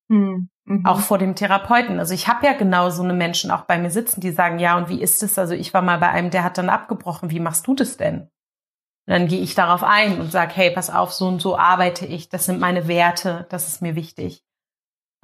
[0.09, 0.85] Hm, mhm.
[0.85, 1.99] Auch vor dem Therapeuten.
[1.99, 4.77] Also ich habe ja genau so eine Menschen auch bei mir sitzen, die sagen, ja,
[4.77, 5.37] und wie ist es?
[5.37, 7.31] Also ich war mal bei einem, der hat dann abgebrochen.
[7.31, 8.21] Wie machst du das denn?
[8.21, 12.05] Und dann gehe ich darauf ein und sage, hey, pass auf, so und so arbeite
[12.05, 14.45] ich, das sind meine Werte, das ist mir wichtig.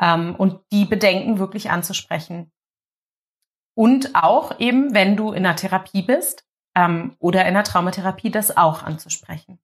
[0.02, 2.52] Ähm, und die Bedenken wirklich anzusprechen.
[3.78, 8.58] Und auch eben, wenn du in einer Therapie bist ähm, oder in einer Traumatherapie, das
[8.58, 9.60] auch anzusprechen.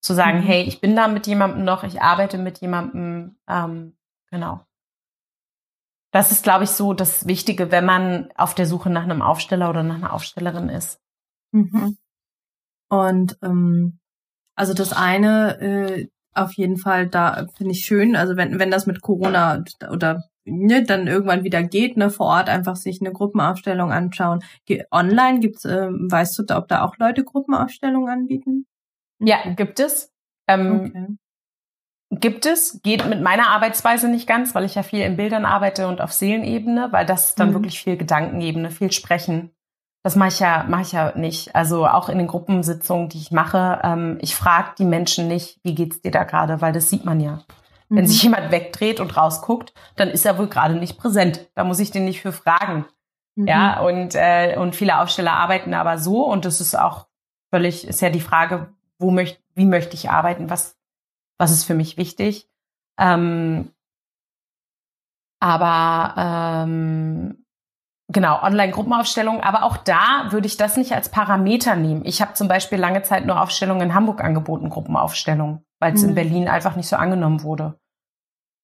[0.00, 0.44] Zu sagen, mhm.
[0.44, 3.96] hey, ich bin da mit jemandem noch, ich arbeite mit jemandem, ähm,
[4.30, 4.64] genau.
[6.16, 9.68] Das ist, glaube ich, so das Wichtige, wenn man auf der Suche nach einem Aufsteller
[9.68, 10.98] oder nach einer Aufstellerin ist.
[11.52, 11.98] Mhm.
[12.88, 13.98] Und ähm,
[14.54, 18.86] also das eine äh, auf jeden Fall, da finde ich schön, also wenn, wenn das
[18.86, 23.92] mit Corona oder ne, dann irgendwann wieder geht, ne, vor Ort einfach sich eine Gruppenaufstellung
[23.92, 24.42] anschauen.
[24.90, 28.64] Online gibt's, äh, weißt du, ob da auch Leute Gruppenaufstellungen anbieten?
[29.18, 30.10] Ja, gibt es.
[30.48, 31.06] Ähm, okay.
[32.20, 35.88] Gibt es, geht mit meiner Arbeitsweise nicht ganz, weil ich ja viel in Bildern arbeite
[35.88, 37.54] und auf Seelenebene, weil das dann mhm.
[37.54, 39.50] wirklich viel Gedankenebene, viel Sprechen.
[40.02, 41.56] Das mache ich ja, mache ich ja nicht.
[41.56, 45.74] Also auch in den Gruppensitzungen, die ich mache, ähm, ich frage die Menschen nicht, wie
[45.74, 47.42] geht's dir da gerade, weil das sieht man ja.
[47.88, 47.96] Mhm.
[47.96, 51.48] Wenn sich jemand wegdreht und rausguckt, dann ist er wohl gerade nicht präsent.
[51.54, 52.86] Da muss ich den nicht für fragen.
[53.34, 53.48] Mhm.
[53.48, 57.06] Ja, und, äh, und viele Aufsteller arbeiten aber so und das ist auch
[57.50, 60.76] völlig, ist ja die Frage, wo möchte, wie möchte ich arbeiten, was,
[61.38, 62.48] was ist für mich wichtig.
[62.98, 63.72] Ähm,
[65.40, 67.46] aber ähm,
[68.08, 69.40] Genau, Online-Gruppenaufstellung.
[69.40, 72.04] Aber auch da würde ich das nicht als Parameter nehmen.
[72.04, 76.10] Ich habe zum Beispiel lange Zeit nur Aufstellungen in Hamburg angeboten, Gruppenaufstellung, weil es mhm.
[76.10, 77.78] in Berlin einfach nicht so angenommen wurde.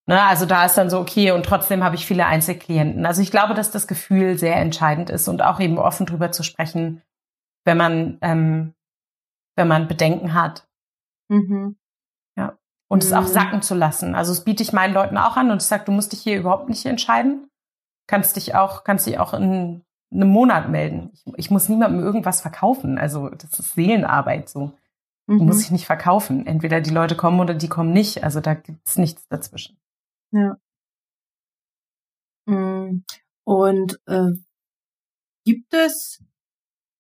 [0.06, 3.06] Ne, also da ist dann so, okay, und trotzdem habe ich viele Einzelklienten.
[3.06, 6.42] Also ich glaube, dass das Gefühl sehr entscheidend ist und auch eben offen drüber zu
[6.42, 7.02] sprechen,
[7.64, 8.74] wenn man, ähm,
[9.56, 10.66] wenn man Bedenken hat.
[11.28, 11.76] Mhm.
[12.92, 13.08] Und mhm.
[13.08, 13.32] es auch mhm.
[13.32, 14.14] sacken zu lassen.
[14.14, 16.38] Also das biete ich meinen Leuten auch an und ich sage, du musst dich hier
[16.38, 17.48] überhaupt nicht entscheiden
[18.06, 21.10] kannst dich auch, kannst dich auch in einem Monat melden.
[21.14, 22.98] Ich, ich muss niemandem irgendwas verkaufen.
[22.98, 24.78] Also das ist Seelenarbeit so.
[25.26, 25.38] Mhm.
[25.38, 26.46] Du musst dich nicht verkaufen.
[26.46, 28.22] Entweder die Leute kommen oder die kommen nicht.
[28.22, 29.78] Also da gibt's nichts dazwischen.
[30.32, 30.58] Ja.
[32.46, 33.04] Mm.
[33.44, 34.32] Und äh,
[35.44, 36.22] gibt es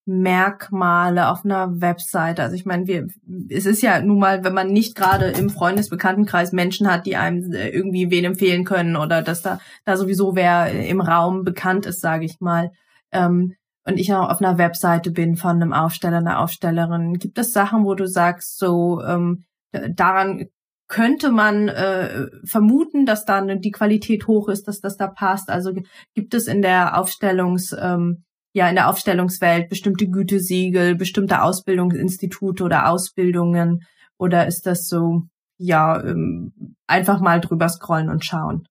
[0.04, 2.42] Merkmale auf einer Webseite.
[2.42, 3.06] Also ich meine, wir,
[3.48, 7.52] es ist ja nun mal, wenn man nicht gerade im Freundesbekanntenkreis Menschen hat, die einem
[7.52, 12.00] äh, irgendwie wen empfehlen können oder dass da, da sowieso wer im Raum bekannt ist,
[12.00, 12.72] sage ich mal.
[13.12, 17.14] Ähm, und ich auch auf einer Webseite bin von einem Aufsteller, einer Aufstellerin.
[17.18, 20.46] Gibt es Sachen, wo du sagst, so ähm, daran
[20.88, 25.48] könnte man äh, vermuten, dass da die Qualität hoch ist, dass das da passt.
[25.48, 25.72] Also
[26.14, 32.88] gibt es in der Aufstellungs ähm, ja in der Aufstellungswelt bestimmte Gütesiegel, bestimmte Ausbildungsinstitute oder
[32.88, 33.86] Ausbildungen?
[34.18, 35.22] Oder ist das so,
[35.58, 38.68] ja, ähm, einfach mal drüber scrollen und schauen?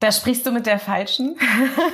[0.00, 1.36] Da sprichst du mit der Falschen.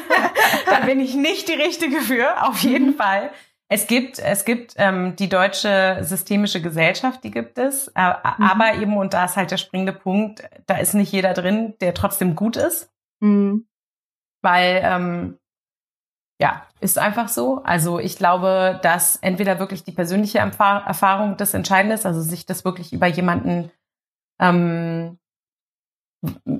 [0.67, 2.95] da bin ich nicht die Richtige für, auf jeden mhm.
[2.95, 3.31] Fall.
[3.69, 8.45] Es gibt, es gibt ähm, die deutsche systemische Gesellschaft, die gibt es, äh, mhm.
[8.45, 11.95] aber eben, und da ist halt der springende Punkt, da ist nicht jeder drin, der
[11.95, 12.91] trotzdem gut ist.
[13.21, 13.67] Mhm.
[14.43, 15.39] Weil ähm,
[16.43, 17.63] ja, ist einfach so.
[17.63, 22.65] Also ich glaube, dass entweder wirklich die persönliche Erfahrung das Entscheidende ist, also sich das
[22.65, 23.71] wirklich über jemanden
[24.41, 25.21] ähm,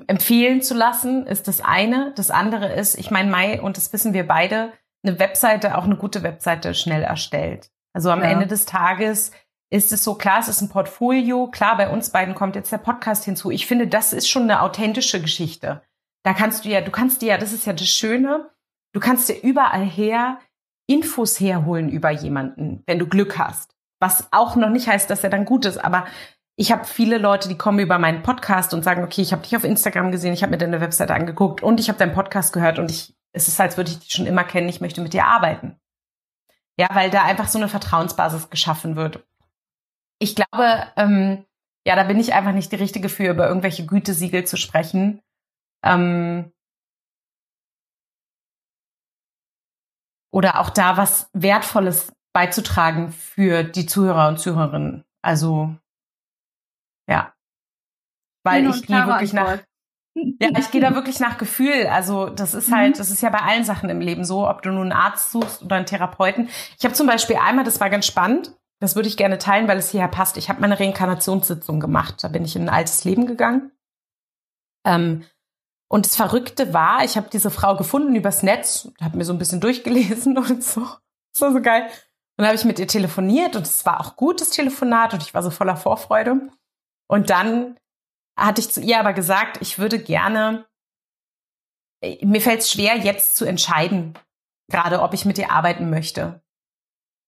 [0.07, 2.13] empfehlen zu lassen, ist das eine.
[2.15, 4.71] Das andere ist, ich meine, Mai, und das wissen wir beide,
[5.03, 7.69] eine Webseite, auch eine gute Webseite schnell erstellt.
[7.91, 8.29] Also am ja.
[8.29, 9.31] Ende des Tages
[9.69, 11.47] ist es so, klar, es ist ein Portfolio.
[11.47, 13.51] Klar, bei uns beiden kommt jetzt der Podcast hinzu.
[13.51, 15.81] Ich finde, das ist schon eine authentische Geschichte.
[16.23, 18.49] Da kannst du ja, du kannst dir ja, das ist ja das Schöne,
[18.93, 20.39] Du kannst dir überall her
[20.87, 23.75] Infos herholen über jemanden, wenn du Glück hast.
[23.99, 26.05] Was auch noch nicht heißt, dass er dann gut ist, aber
[26.55, 29.55] ich habe viele Leute, die kommen über meinen Podcast und sagen, okay, ich habe dich
[29.55, 32.77] auf Instagram gesehen, ich habe mir deine Webseite angeguckt und ich habe deinen Podcast gehört
[32.77, 35.25] und ich, es ist, als würde ich dich schon immer kennen, ich möchte mit dir
[35.25, 35.75] arbeiten.
[36.77, 39.23] Ja, weil da einfach so eine Vertrauensbasis geschaffen wird.
[40.19, 41.45] Ich glaube, ähm,
[41.85, 45.21] ja, da bin ich einfach nicht die Richtige für, über irgendwelche Gütesiegel zu sprechen.
[45.83, 46.52] Ähm,
[50.33, 55.05] oder auch da was Wertvolles beizutragen für die Zuhörer und Zuhörerinnen.
[55.21, 55.75] Also
[57.07, 57.33] ja,
[58.43, 59.59] weil ich gehe wirklich nach
[60.15, 61.87] ja, ich gehe da wirklich nach Gefühl.
[61.87, 62.97] Also das ist halt, mhm.
[62.97, 65.63] das ist ja bei allen Sachen im Leben so, ob du nun einen Arzt suchst
[65.63, 66.49] oder einen Therapeuten.
[66.77, 69.77] Ich habe zum Beispiel einmal, das war ganz spannend, das würde ich gerne teilen, weil
[69.77, 70.37] es hierher passt.
[70.37, 72.23] Ich habe meine Reinkarnationssitzung gemacht.
[72.23, 73.71] Da bin ich in ein altes Leben gegangen.
[74.85, 75.23] Ähm,
[75.93, 79.37] und das Verrückte war, ich habe diese Frau gefunden übers Netz, habe mir so ein
[79.37, 80.81] bisschen durchgelesen und so.
[80.81, 81.87] Das war so geil.
[82.35, 85.43] Dann habe ich mit ihr telefoniert und es war auch gutes Telefonat und ich war
[85.43, 86.49] so voller Vorfreude.
[87.07, 87.77] Und dann
[88.35, 90.65] hatte ich zu ihr aber gesagt, ich würde gerne,
[92.23, 94.17] mir fällt es schwer, jetzt zu entscheiden,
[94.71, 96.41] gerade ob ich mit ihr arbeiten möchte.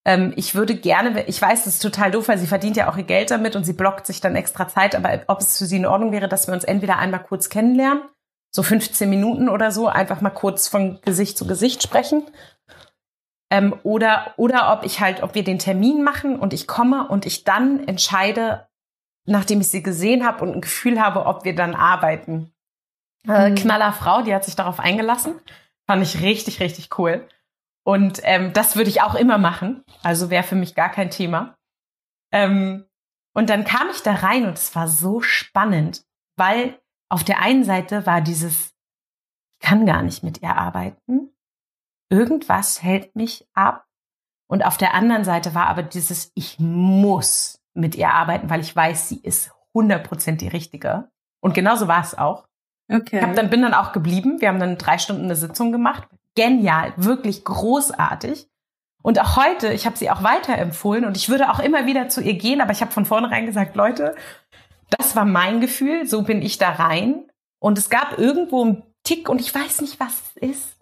[0.04, 2.96] Ähm, ich würde gerne, ich weiß, das ist total doof, weil sie verdient ja auch
[2.96, 5.76] ihr Geld damit und sie blockt sich dann extra Zeit, aber ob es für sie
[5.76, 8.02] in Ordnung wäre, dass wir uns entweder einmal kurz kennenlernen,
[8.56, 12.22] so 15 Minuten oder so, einfach mal kurz von Gesicht zu Gesicht sprechen.
[13.50, 17.26] Ähm, oder, oder ob ich halt, ob wir den Termin machen und ich komme und
[17.26, 18.66] ich dann entscheide,
[19.26, 22.50] nachdem ich sie gesehen habe und ein Gefühl habe, ob wir dann arbeiten.
[23.28, 23.56] Äh, mhm.
[23.56, 25.38] Knaller Frau, die hat sich darauf eingelassen.
[25.86, 27.28] Fand ich richtig, richtig cool.
[27.84, 29.84] Und ähm, das würde ich auch immer machen.
[30.02, 31.58] Also wäre für mich gar kein Thema.
[32.32, 32.86] Ähm,
[33.34, 37.64] und dann kam ich da rein und es war so spannend, weil auf der einen
[37.64, 38.74] Seite war dieses,
[39.52, 41.30] ich kann gar nicht mit ihr arbeiten.
[42.08, 43.86] Irgendwas hält mich ab.
[44.48, 48.74] Und auf der anderen Seite war aber dieses, ich muss mit ihr arbeiten, weil ich
[48.74, 51.10] weiß, sie ist 100% die Richtige.
[51.40, 52.46] Und genauso war es auch.
[52.88, 53.18] Okay.
[53.18, 54.40] Ich hab dann, bin dann auch geblieben.
[54.40, 56.08] Wir haben dann drei Stunden eine Sitzung gemacht.
[56.34, 58.48] Genial, wirklich großartig.
[59.02, 62.20] Und auch heute, ich habe sie auch weiterempfohlen und ich würde auch immer wieder zu
[62.20, 64.16] ihr gehen, aber ich habe von vornherein gesagt, Leute,
[64.90, 67.24] das war mein Gefühl, so bin ich da rein.
[67.58, 70.76] Und es gab irgendwo einen Tick und ich weiß nicht, was es ist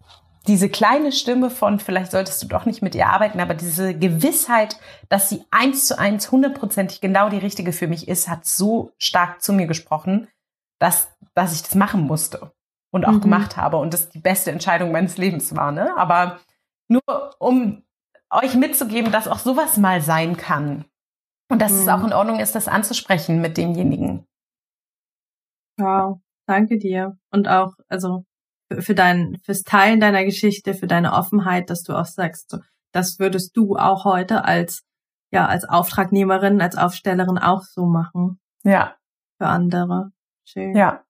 [0.46, 4.78] diese kleine Stimme von, vielleicht solltest du doch nicht mit ihr arbeiten, aber diese Gewissheit,
[5.08, 9.42] dass sie eins zu eins hundertprozentig genau die richtige für mich ist, hat so stark
[9.42, 10.28] zu mir gesprochen,
[10.78, 12.52] dass, dass ich das machen musste
[12.90, 13.20] und auch mhm.
[13.22, 15.72] gemacht habe und das die beste Entscheidung meines Lebens war.
[15.72, 15.96] Ne?
[15.96, 16.40] Aber
[16.88, 17.02] nur
[17.38, 17.82] um
[18.28, 20.84] euch mitzugeben, dass auch sowas mal sein kann
[21.54, 21.78] und dass mhm.
[21.78, 24.26] es auch in Ordnung ist, das anzusprechen mit demjenigen.
[25.78, 27.16] Wow, danke dir.
[27.30, 28.24] Und auch, also
[28.76, 32.58] für dein, fürs Teilen deiner Geschichte, für deine Offenheit, dass du auch sagst, so,
[32.90, 34.82] das würdest du auch heute als,
[35.30, 38.40] ja, als Auftragnehmerin, als Aufstellerin auch so machen.
[38.64, 38.96] Ja.
[39.38, 40.10] Für andere.
[40.44, 40.74] Schön.
[40.74, 41.03] Ja.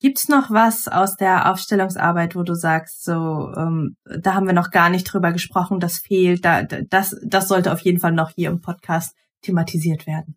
[0.00, 4.70] Gibt's noch was aus der Aufstellungsarbeit, wo du sagst, so, ähm, da haben wir noch
[4.70, 8.48] gar nicht drüber gesprochen, das fehlt, da, das, das sollte auf jeden Fall noch hier
[8.48, 10.36] im Podcast thematisiert werden?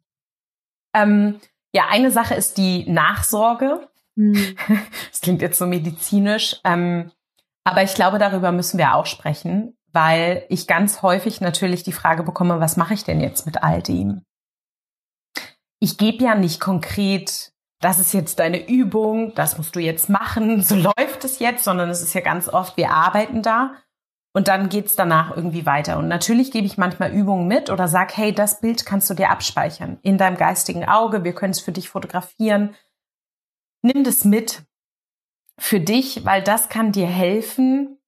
[0.93, 1.39] Ähm,
[1.73, 3.87] ja, eine Sache ist die Nachsorge.
[4.17, 4.55] Hm.
[5.09, 6.59] Das klingt jetzt so medizinisch.
[6.63, 7.11] Ähm,
[7.63, 12.23] aber ich glaube, darüber müssen wir auch sprechen, weil ich ganz häufig natürlich die Frage
[12.23, 14.25] bekomme, was mache ich denn jetzt mit all dem?
[15.79, 17.52] Ich gebe ja nicht konkret,
[17.83, 21.89] das ist jetzt deine Übung, das musst du jetzt machen, so läuft es jetzt, sondern
[21.89, 23.75] es ist ja ganz oft, wir arbeiten da
[24.33, 25.97] und dann geht's danach irgendwie weiter.
[25.97, 29.29] Und natürlich gebe ich manchmal Übungen mit oder sag, hey, das Bild kannst du dir
[29.29, 32.75] abspeichern in deinem geistigen Auge, wir können es für dich fotografieren
[33.83, 34.65] nimm das mit
[35.59, 37.99] für dich, weil das kann dir helfen,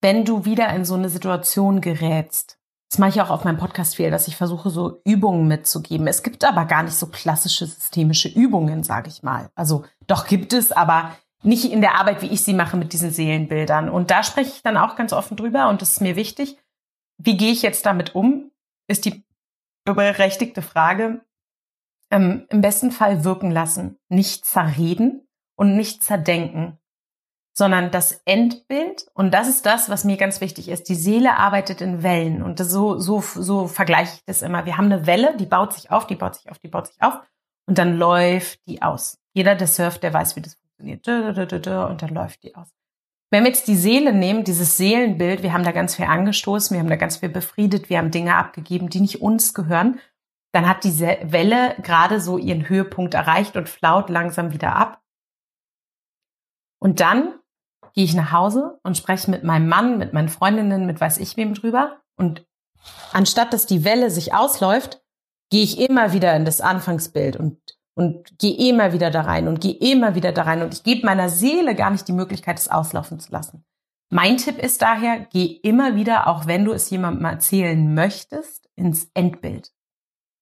[0.00, 2.57] wenn du wieder in so eine Situation gerätst.
[2.90, 6.06] Das mache ich auch auf meinem Podcast viel, dass ich versuche, so Übungen mitzugeben.
[6.06, 9.50] Es gibt aber gar nicht so klassische systemische Übungen, sage ich mal.
[9.54, 13.10] Also doch gibt es, aber nicht in der Arbeit, wie ich sie mache mit diesen
[13.10, 13.90] Seelenbildern.
[13.90, 16.58] Und da spreche ich dann auch ganz offen drüber und das ist mir wichtig.
[17.18, 18.50] Wie gehe ich jetzt damit um?
[18.88, 19.24] Ist die
[19.84, 21.20] berechtigte Frage
[22.10, 26.78] ähm, im besten Fall wirken lassen, nicht zerreden und nicht zerdenken,
[27.58, 31.80] sondern das Endbild, und das ist das, was mir ganz wichtig ist, die Seele arbeitet
[31.80, 34.64] in Wellen und so, so, so vergleiche ich das immer.
[34.64, 37.02] Wir haben eine Welle, die baut sich auf, die baut sich auf, die baut sich
[37.02, 37.20] auf
[37.66, 39.18] und dann läuft die aus.
[39.34, 41.06] Jeder, der surft, der weiß, wie das funktioniert.
[41.06, 42.68] Und dann läuft die aus.
[43.30, 46.80] Wenn wir jetzt die Seele nehmen, dieses Seelenbild, wir haben da ganz viel angestoßen, wir
[46.80, 50.00] haben da ganz viel befriedet, wir haben Dinge abgegeben, die nicht uns gehören
[50.52, 55.02] dann hat diese Welle gerade so ihren Höhepunkt erreicht und flaut langsam wieder ab.
[56.80, 57.38] Und dann
[57.94, 61.36] gehe ich nach Hause und spreche mit meinem Mann, mit meinen Freundinnen, mit weiß ich
[61.36, 62.00] wem drüber.
[62.16, 62.46] Und
[63.12, 65.02] anstatt dass die Welle sich ausläuft,
[65.50, 67.58] gehe ich immer wieder in das Anfangsbild und,
[67.94, 70.62] und gehe immer wieder da rein und gehe immer wieder da rein.
[70.62, 73.64] Und ich gebe meiner Seele gar nicht die Möglichkeit, es auslaufen zu lassen.
[74.10, 79.10] Mein Tipp ist daher, geh immer wieder, auch wenn du es jemandem erzählen möchtest, ins
[79.14, 79.72] Endbild.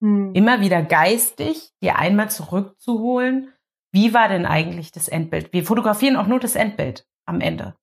[0.01, 0.35] Hm.
[0.35, 3.53] Immer wieder geistig dir einmal zurückzuholen,
[3.93, 5.53] wie war denn eigentlich das Endbild?
[5.53, 7.77] Wir fotografieren auch nur das Endbild am Ende.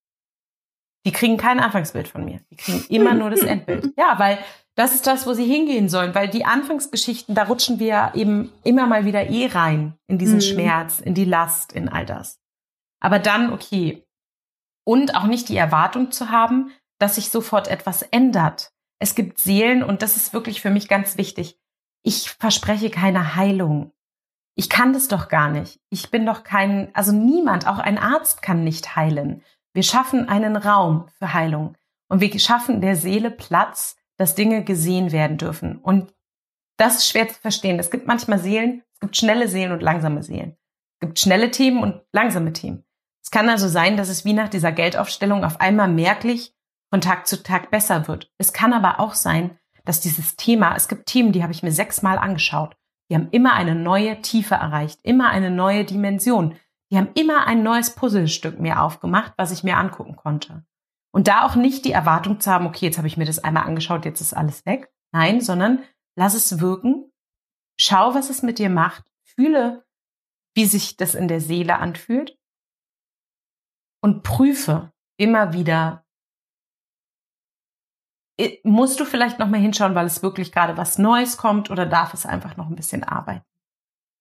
[1.05, 2.39] Die kriegen kein Anfangsbild von mir.
[2.49, 3.93] Die kriegen immer nur das Endbild.
[3.97, 4.39] Ja, weil
[4.75, 8.87] das ist das, wo sie hingehen sollen, weil die Anfangsgeschichten, da rutschen wir eben immer
[8.87, 10.41] mal wieder eh rein in diesen mhm.
[10.41, 12.39] Schmerz, in die Last, in all das.
[12.99, 14.03] Aber dann, okay.
[14.85, 18.71] Und auch nicht die Erwartung zu haben, dass sich sofort etwas ändert.
[18.99, 21.57] Es gibt Seelen, und das ist wirklich für mich ganz wichtig.
[22.03, 23.92] Ich verspreche keine Heilung.
[24.55, 25.79] Ich kann das doch gar nicht.
[25.89, 29.43] Ich bin doch kein, also niemand, auch ein Arzt kann nicht heilen.
[29.73, 31.75] Wir schaffen einen Raum für Heilung
[32.07, 35.77] und wir schaffen der Seele Platz, dass Dinge gesehen werden dürfen.
[35.77, 36.13] Und
[36.77, 37.79] das ist schwer zu verstehen.
[37.79, 40.55] Es gibt manchmal Seelen, es gibt schnelle Seelen und langsame Seelen.
[40.95, 42.85] Es gibt schnelle Themen und langsame Themen.
[43.23, 46.53] Es kann also sein, dass es wie nach dieser Geldaufstellung auf einmal merklich
[46.89, 48.31] von Tag zu Tag besser wird.
[48.37, 51.71] Es kann aber auch sein, dass dieses Thema, es gibt Themen, die habe ich mir
[51.71, 52.75] sechsmal angeschaut.
[53.13, 56.57] Die haben immer eine neue Tiefe erreicht, immer eine neue Dimension.
[56.91, 60.65] Die haben immer ein neues Puzzlestück mir aufgemacht, was ich mir angucken konnte.
[61.13, 63.65] Und da auch nicht die Erwartung zu haben, okay, jetzt habe ich mir das einmal
[63.65, 64.91] angeschaut, jetzt ist alles weg.
[65.11, 65.83] Nein, sondern
[66.15, 67.11] lass es wirken.
[67.79, 69.03] Schau, was es mit dir macht.
[69.23, 69.85] Fühle,
[70.55, 72.35] wie sich das in der Seele anfühlt.
[74.01, 76.02] Und prüfe immer wieder,
[78.63, 82.13] musst du vielleicht noch mal hinschauen, weil es wirklich gerade was Neues kommt oder darf
[82.13, 83.45] es einfach noch ein bisschen arbeiten?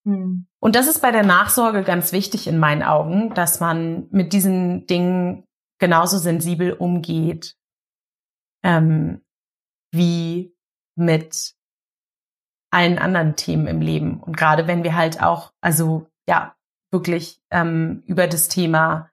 [0.06, 0.46] Hm.
[0.60, 4.86] Und das ist bei der Nachsorge ganz wichtig in meinen Augen, dass man mit diesen
[4.86, 5.44] Dingen
[5.78, 7.56] genauso sensibel umgeht
[8.62, 9.24] ähm,
[9.92, 10.54] wie
[10.96, 11.54] mit
[12.70, 14.20] allen anderen Themen im Leben.
[14.20, 16.56] Und gerade wenn wir halt auch, also ja,
[16.90, 19.10] wirklich ähm, über das Thema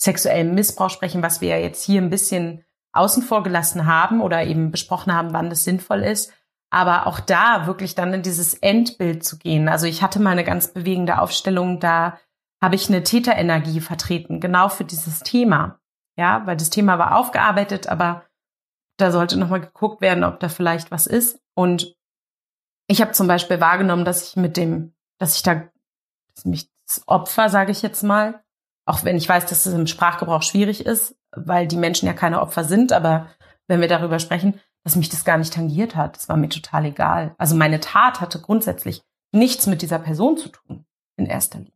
[0.00, 2.64] sexuellen Missbrauch sprechen, was wir ja jetzt hier ein bisschen
[2.98, 6.32] außen vor gelassen haben oder eben besprochen haben, wann das sinnvoll ist.
[6.70, 9.68] Aber auch da wirklich dann in dieses Endbild zu gehen.
[9.68, 12.18] Also ich hatte mal eine ganz bewegende Aufstellung, da
[12.60, 15.80] habe ich eine Täterenergie vertreten, genau für dieses Thema.
[16.16, 18.24] Ja, weil das Thema war aufgearbeitet, aber
[18.98, 21.40] da sollte nochmal geguckt werden, ob da vielleicht was ist.
[21.54, 21.94] Und
[22.88, 25.68] ich habe zum Beispiel wahrgenommen, dass ich mit dem, dass ich da,
[26.34, 28.42] dass mich das Opfer, sage ich jetzt mal,
[28.86, 32.40] auch wenn ich weiß, dass es im Sprachgebrauch schwierig ist, weil die Menschen ja keine
[32.40, 33.28] Opfer sind, aber
[33.66, 36.16] wenn wir darüber sprechen, dass mich das gar nicht tangiert hat.
[36.16, 37.34] Das war mir total egal.
[37.38, 40.86] Also meine Tat hatte grundsätzlich nichts mit dieser Person zu tun,
[41.16, 41.72] in erster Linie.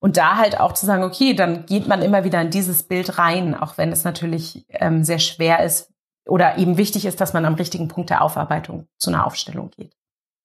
[0.00, 3.18] Und da halt auch zu sagen, okay, dann geht man immer wieder in dieses Bild
[3.18, 5.92] rein, auch wenn es natürlich ähm, sehr schwer ist
[6.26, 9.94] oder eben wichtig ist, dass man am richtigen Punkt der Aufarbeitung zu einer Aufstellung geht.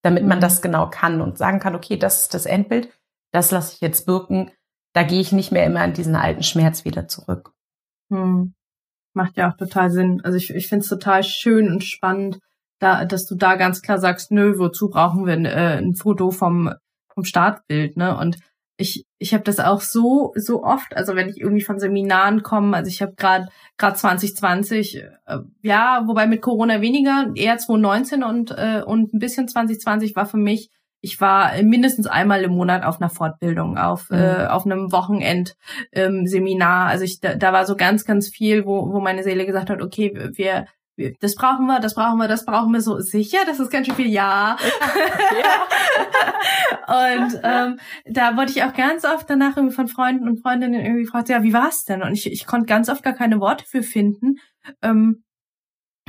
[0.01, 0.41] Damit man mhm.
[0.41, 2.89] das genau kann und sagen kann, okay, das ist das Endbild,
[3.31, 4.51] das lasse ich jetzt wirken,
[4.93, 7.54] da gehe ich nicht mehr immer in diesen alten Schmerz wieder zurück.
[8.09, 8.53] Hm.
[9.13, 10.21] Macht ja auch total Sinn.
[10.23, 12.39] Also ich, ich finde es total schön und spannend,
[12.79, 16.31] da, dass du da ganz klar sagst, nö, wozu brauchen wir ein, äh, ein Foto
[16.31, 16.73] vom,
[17.13, 18.17] vom Startbild, ne?
[18.17, 18.37] Und
[18.77, 22.75] ich, ich habe das auch so, so oft, also wenn ich irgendwie von Seminaren komme,
[22.75, 28.51] also ich habe gerade gerade 2020, äh, ja, wobei mit Corona weniger, eher 2019 und,
[28.51, 30.69] äh, und ein bisschen 2020 war für mich
[31.05, 34.17] ich war mindestens einmal im Monat auf einer Fortbildung, auf, mhm.
[34.17, 36.85] äh, auf einem Wochenend-Seminar.
[36.85, 39.69] Ähm, also ich, da, da war so ganz, ganz viel, wo, wo meine Seele gesagt
[39.69, 40.65] hat, okay, wir,
[40.95, 43.85] wir das brauchen wir, das brauchen wir, das brauchen wir so sicher, das ist ganz
[43.85, 44.57] schön viel Ja.
[46.87, 47.21] ja.
[47.21, 51.03] und ähm, da wurde ich auch ganz oft danach irgendwie von Freunden und Freundinnen irgendwie
[51.03, 52.01] gefragt, ja, wie war's denn?
[52.01, 54.37] Und ich, ich konnte ganz oft gar keine Worte für finden.
[54.81, 55.23] Ähm,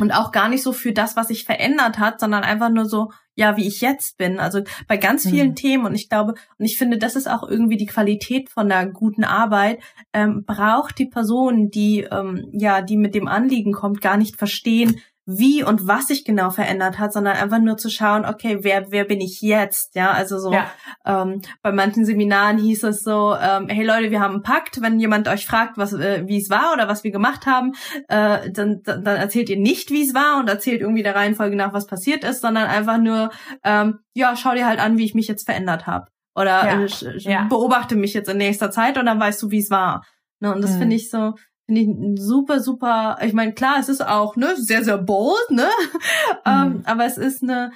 [0.00, 3.10] und auch gar nicht so für das, was sich verändert hat, sondern einfach nur so,
[3.34, 4.38] ja, wie ich jetzt bin.
[4.38, 5.54] Also bei ganz vielen mhm.
[5.54, 8.86] Themen und ich glaube, und ich finde, das ist auch irgendwie die Qualität von der
[8.86, 9.80] guten Arbeit,
[10.12, 15.00] ähm, braucht die Person, die, ähm, ja, die mit dem Anliegen kommt, gar nicht verstehen,
[15.26, 19.04] wie und was sich genau verändert hat, sondern einfach nur zu schauen, okay, wer wer
[19.04, 19.96] bin ich jetzt?
[19.96, 20.70] Ja, also so ja.
[21.04, 25.00] Ähm, bei manchen Seminaren hieß es so, ähm, hey Leute, wir haben einen Pakt, wenn
[25.00, 27.72] jemand euch fragt, was äh, wie es war oder was wir gemacht haben,
[28.08, 31.56] äh, dann, dann dann erzählt ihr nicht, wie es war und erzählt irgendwie der Reihenfolge
[31.56, 33.30] nach, was passiert ist, sondern einfach nur,
[33.64, 36.82] ähm, ja, schau dir halt an, wie ich mich jetzt verändert habe oder ja.
[36.82, 37.46] äh, ja.
[37.48, 40.04] beobachte mich jetzt in nächster Zeit und dann weißt du, wie es war.
[40.38, 40.78] Ne, und das mhm.
[40.80, 41.34] finde ich so
[41.66, 45.68] Finde ich super, super, ich meine, klar, es ist auch, ne, sehr, sehr bold, ne?
[46.44, 46.76] Ähm, mhm.
[46.76, 47.72] ähm, aber es ist eine,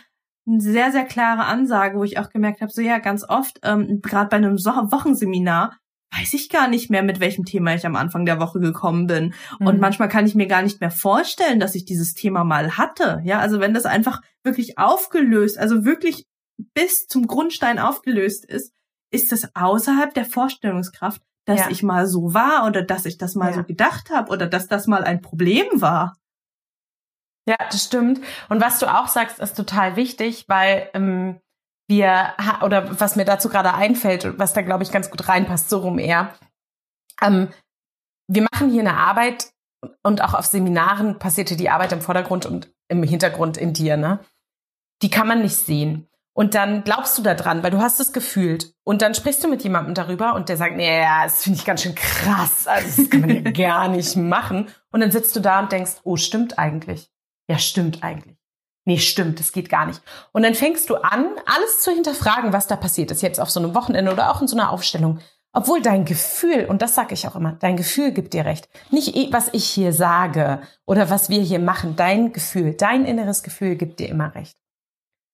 [0.46, 4.00] eine sehr, sehr klare Ansage, wo ich auch gemerkt habe, so ja, ganz oft, ähm,
[4.00, 5.76] gerade bei einem so Wochenseminar,
[6.16, 9.34] weiß ich gar nicht mehr, mit welchem Thema ich am Anfang der Woche gekommen bin.
[9.58, 9.66] Mhm.
[9.66, 13.20] Und manchmal kann ich mir gar nicht mehr vorstellen, dass ich dieses Thema mal hatte.
[13.24, 16.26] Ja, also wenn das einfach wirklich aufgelöst, also wirklich
[16.74, 18.72] bis zum Grundstein aufgelöst ist,
[19.12, 21.70] ist das außerhalb der Vorstellungskraft dass ja.
[21.70, 23.56] ich mal so war oder dass ich das mal ja.
[23.56, 26.16] so gedacht habe oder dass das mal ein Problem war.
[27.48, 28.20] Ja, das stimmt.
[28.48, 31.40] Und was du auch sagst, ist total wichtig, weil ähm,
[31.88, 35.78] wir, oder was mir dazu gerade einfällt, was da, glaube ich, ganz gut reinpasst, so
[35.78, 36.34] rum eher.
[37.20, 37.48] Ähm,
[38.28, 39.52] wir machen hier eine Arbeit
[40.02, 44.20] und auch auf Seminaren passierte die Arbeit im Vordergrund und im Hintergrund in dir, ne?
[45.02, 46.09] Die kann man nicht sehen.
[46.32, 48.72] Und dann glaubst du da dran, weil du hast es gefühlt.
[48.84, 51.82] Und dann sprichst du mit jemandem darüber und der sagt, nee, das finde ich ganz
[51.82, 52.66] schön krass.
[52.66, 54.68] Also das kann man ja gar nicht machen.
[54.92, 57.10] Und dann sitzt du da und denkst, oh, stimmt eigentlich.
[57.48, 58.36] Ja, stimmt eigentlich.
[58.86, 60.00] Nee, stimmt, das geht gar nicht.
[60.32, 63.60] Und dann fängst du an, alles zu hinterfragen, was da passiert ist, jetzt auf so
[63.60, 65.18] einem Wochenende oder auch in so einer Aufstellung.
[65.52, 68.68] Obwohl dein Gefühl, und das sage ich auch immer, dein Gefühl gibt dir recht.
[68.90, 73.74] Nicht was ich hier sage oder was wir hier machen, dein Gefühl, dein inneres Gefühl
[73.74, 74.56] gibt dir immer recht.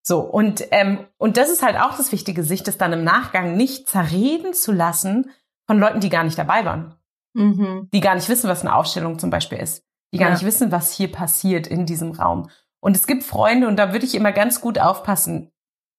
[0.09, 3.57] So, und, ähm, und das ist halt auch das Wichtige, sich das dann im Nachgang
[3.57, 5.32] nicht zerreden zu lassen
[5.66, 6.94] von Leuten, die gar nicht dabei waren.
[7.34, 7.88] Mhm.
[7.92, 9.84] Die gar nicht wissen, was eine Aufstellung zum Beispiel ist.
[10.14, 10.34] Die gar ja.
[10.34, 12.48] nicht wissen, was hier passiert in diesem Raum.
[12.78, 15.50] Und es gibt Freunde, und da würde ich immer ganz gut aufpassen.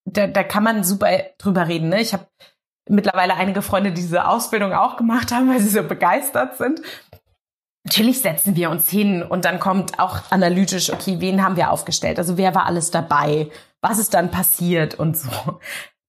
[0.06, 1.90] Da, da kann man super drüber reden.
[1.90, 2.00] Ne?
[2.00, 2.28] Ich habe
[2.88, 6.82] mittlerweile einige Freunde, die diese Ausbildung auch gemacht haben, weil sie so begeistert sind.
[7.88, 12.20] Natürlich setzen wir uns hin und dann kommt auch analytisch, okay, wen haben wir aufgestellt?
[12.20, 13.50] Also wer war alles dabei?
[13.80, 15.30] Was ist dann passiert und so?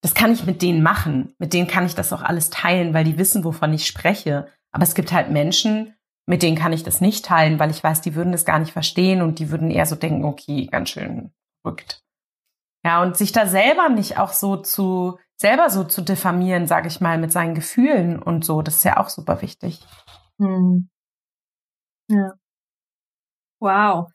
[0.01, 1.35] Das kann ich mit denen machen.
[1.39, 4.49] Mit denen kann ich das auch alles teilen, weil die wissen, wovon ich spreche.
[4.73, 5.95] Aber es gibt halt Menschen,
[6.27, 8.73] mit denen kann ich das nicht teilen, weil ich weiß, die würden das gar nicht
[8.73, 12.03] verstehen und die würden eher so denken, okay, ganz schön verrückt.
[12.85, 17.01] Ja, und sich da selber nicht auch so zu, selber so zu diffamieren, sage ich
[17.01, 19.81] mal, mit seinen Gefühlen und so, das ist ja auch super wichtig.
[20.41, 20.89] Hm.
[22.09, 22.33] Ja.
[23.61, 24.09] Wow.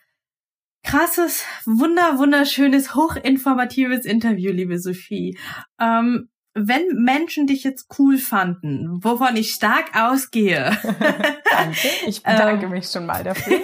[0.84, 5.38] Krasses, wunder, wunderschönes, hochinformatives Interview, liebe Sophie.
[5.80, 10.72] Ähm, wenn Menschen dich jetzt cool fanden, wovon ich stark ausgehe.
[11.52, 13.60] Danke, ich bedanke ähm, mich schon mal dafür.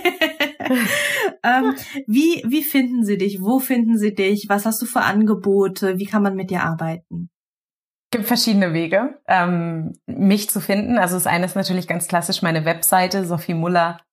[1.43, 1.75] ähm,
[2.07, 3.41] wie, wie finden sie dich?
[3.41, 4.47] Wo finden sie dich?
[4.49, 5.99] Was hast du für Angebote?
[5.99, 7.29] Wie kann man mit dir arbeiten?
[8.11, 10.97] Es gibt verschiedene Wege, ähm, mich zu finden.
[10.97, 14.08] Also das eine ist natürlich ganz klassisch meine Webseite sophiemuller.com.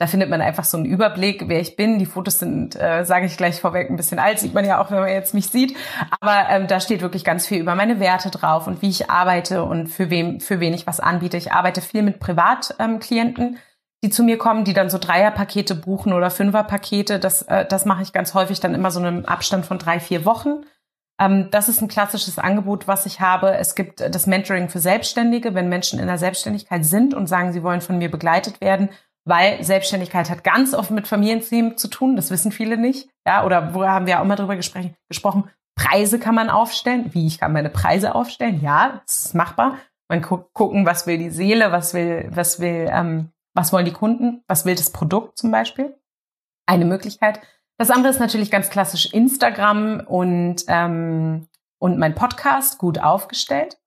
[0.00, 1.98] Da findet man einfach so einen Überblick, wer ich bin.
[1.98, 4.92] Die Fotos sind, äh, sage ich gleich vorweg, ein bisschen alt, sieht man ja auch,
[4.92, 5.76] wenn man jetzt mich sieht.
[6.20, 9.64] Aber ähm, da steht wirklich ganz viel über meine Werte drauf und wie ich arbeite
[9.64, 11.36] und für wem, für wen ich was anbiete.
[11.36, 13.58] Ich arbeite viel mit Privatklienten, ähm,
[14.04, 17.18] die zu mir kommen, die dann so Dreierpakete buchen oder Fünferpakete.
[17.18, 20.24] Das, äh, das mache ich ganz häufig dann immer so einem Abstand von drei, vier
[20.24, 20.64] Wochen.
[21.20, 23.56] Ähm, das ist ein klassisches Angebot, was ich habe.
[23.56, 27.62] Es gibt das Mentoring für Selbstständige, wenn Menschen in der Selbstständigkeit sind und sagen, sie
[27.62, 28.90] wollen von mir begleitet werden
[29.28, 32.16] weil Selbstständigkeit hat ganz oft mit Familienthemen zu tun.
[32.16, 33.10] Das wissen viele nicht.
[33.26, 35.50] Ja, oder wo haben wir auch mal drüber gesprochen?
[35.76, 37.12] Preise kann man aufstellen.
[37.12, 38.60] Wie ich kann meine Preise aufstellen?
[38.62, 39.76] Ja, das ist machbar.
[40.08, 43.92] Man gu gucken, was will die Seele, was will, was will, ähm, was wollen die
[43.92, 45.94] Kunden, was will das Produkt zum Beispiel.
[46.66, 47.40] Eine Möglichkeit.
[47.78, 51.48] Das andere ist natürlich ganz klassisch Instagram und ähm,
[51.78, 53.78] und mein Podcast gut aufgestellt.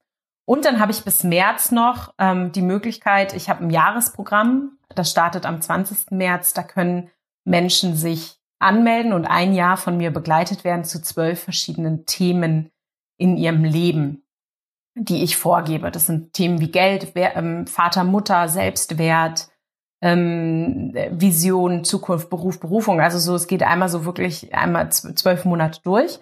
[0.45, 5.11] Und dann habe ich bis März noch ähm, die Möglichkeit, ich habe ein Jahresprogramm, das
[5.11, 6.11] startet am 20.
[6.11, 7.09] März, da können
[7.43, 12.71] Menschen sich anmelden und ein Jahr von mir begleitet werden zu zwölf verschiedenen Themen
[13.17, 14.23] in ihrem Leben,
[14.95, 15.91] die ich vorgebe.
[15.91, 19.49] Das sind Themen wie Geld, ähm, Vater, Mutter, Selbstwert,
[20.01, 22.99] ähm, Vision, Zukunft, Beruf, Berufung.
[22.99, 26.19] Also so, es geht einmal so wirklich einmal zwölf Monate durch.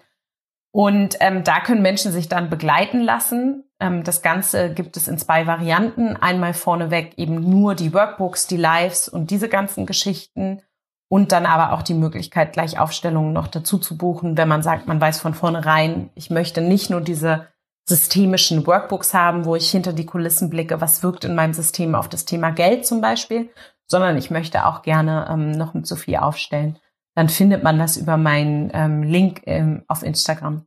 [0.72, 3.64] Und ähm, da können Menschen sich dann begleiten lassen.
[3.80, 6.16] Ähm, das Ganze gibt es in zwei Varianten.
[6.16, 10.62] Einmal vorneweg eben nur die Workbooks, die Lives und diese ganzen Geschichten.
[11.08, 14.86] Und dann aber auch die Möglichkeit, gleich Aufstellungen noch dazu zu buchen, wenn man sagt,
[14.86, 17.48] man weiß von vornherein, ich möchte nicht nur diese
[17.88, 22.08] systemischen Workbooks haben, wo ich hinter die Kulissen blicke, was wirkt in meinem System auf
[22.08, 23.50] das Thema Geld zum Beispiel,
[23.86, 26.78] sondern ich möchte auch gerne ähm, noch mit Sophie aufstellen
[27.14, 30.66] dann findet man das über meinen ähm, Link ähm, auf Instagram.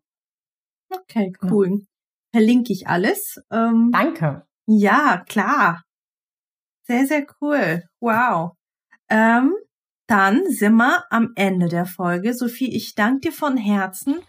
[0.90, 1.70] Okay, cool.
[1.70, 1.78] Ja.
[2.32, 3.42] Verlinke ich alles.
[3.52, 4.46] Ähm, Danke.
[4.68, 5.84] Ja, klar.
[6.86, 7.84] Sehr, sehr cool.
[8.00, 8.52] Wow.
[9.10, 9.54] Ähm,
[10.08, 12.34] dann sind wir am Ende der Folge.
[12.34, 14.20] Sophie, ich danke dir von Herzen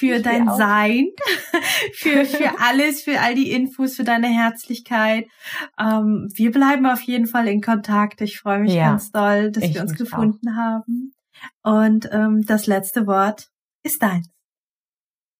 [0.00, 1.08] für ich dein Sein,
[1.92, 5.26] für, für alles, für all die Infos, für deine Herzlichkeit.
[5.78, 8.22] Ähm, wir bleiben auf jeden Fall in Kontakt.
[8.22, 10.56] Ich freue mich ja, ganz doll, dass wir uns gefunden auch.
[10.56, 11.12] haben.
[11.62, 13.48] Und ähm, das letzte Wort
[13.82, 14.28] ist deins.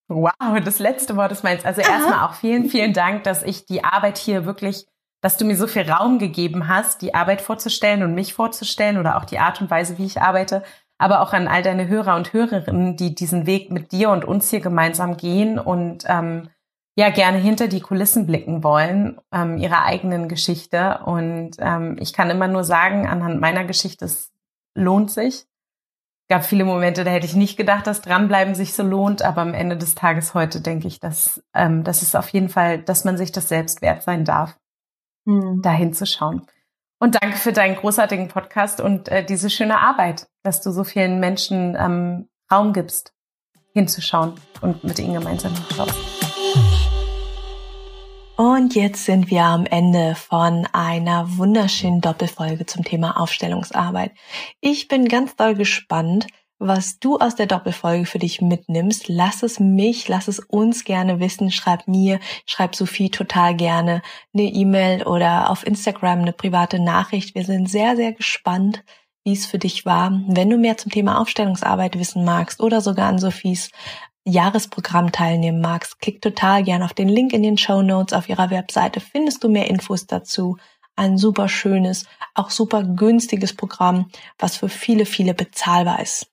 [0.09, 1.65] Wow, das letzte Wort ist meins.
[1.65, 4.87] Also erstmal auch vielen, vielen Dank, dass ich die Arbeit hier wirklich,
[5.23, 9.17] dass du mir so viel Raum gegeben hast, die Arbeit vorzustellen und mich vorzustellen oder
[9.17, 10.65] auch die Art und Weise, wie ich arbeite.
[11.01, 14.51] Aber auch an all deine Hörer und Hörerinnen, die diesen Weg mit dir und uns
[14.51, 16.51] hier gemeinsam gehen und ähm,
[16.97, 21.01] ja gerne hinter die Kulissen blicken wollen, ähm, ihrer eigenen Geschichte.
[21.05, 24.31] Und ähm, ich kann immer nur sagen, anhand meiner Geschichte, es
[24.75, 25.47] lohnt sich
[26.31, 29.53] gab viele Momente, da hätte ich nicht gedacht, dass dranbleiben sich so lohnt, aber am
[29.53, 33.19] Ende des Tages heute denke ich, dass ähm, das ist auf jeden Fall, dass man
[33.19, 34.57] sich das selbst wert sein darf,
[35.27, 35.61] hm.
[35.61, 36.47] da hinzuschauen.
[37.03, 41.19] Und danke für deinen großartigen Podcast und äh, diese schöne Arbeit, dass du so vielen
[41.19, 43.15] Menschen ähm, Raum gibst,
[43.73, 45.97] hinzuschauen und mit ihnen gemeinsam hinschaust.
[48.37, 54.13] Und jetzt sind wir am Ende von einer wunderschönen Doppelfolge zum Thema Aufstellungsarbeit.
[54.61, 56.27] Ich bin ganz doll gespannt,
[56.61, 59.09] was du aus der Doppelfolge für dich mitnimmst.
[59.09, 61.51] Lass es mich, lass es uns gerne wissen.
[61.51, 64.03] Schreib mir, schreib Sophie total gerne
[64.35, 67.35] eine E-Mail oder auf Instagram eine private Nachricht.
[67.35, 68.85] Wir sind sehr, sehr gespannt,
[69.25, 70.21] wie es für dich war.
[70.29, 73.71] Wenn du mehr zum Thema Aufstellungsarbeit wissen magst oder sogar an Sophies
[74.27, 78.51] Jahresprogramm teilnehmen magst, klick total gern auf den Link in den Show Notes auf ihrer
[78.51, 79.01] Webseite.
[79.01, 80.59] Findest du mehr Infos dazu.
[80.95, 82.05] Ein super schönes,
[82.35, 86.30] auch super günstiges Programm, was für viele, viele bezahlbar ist.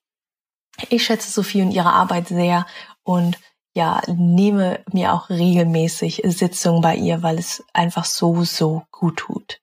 [0.89, 2.65] Ich schätze Sophie und ihre Arbeit sehr
[3.03, 3.38] und
[3.73, 9.59] ja, nehme mir auch regelmäßig Sitzungen bei ihr, weil es einfach so, so gut tut.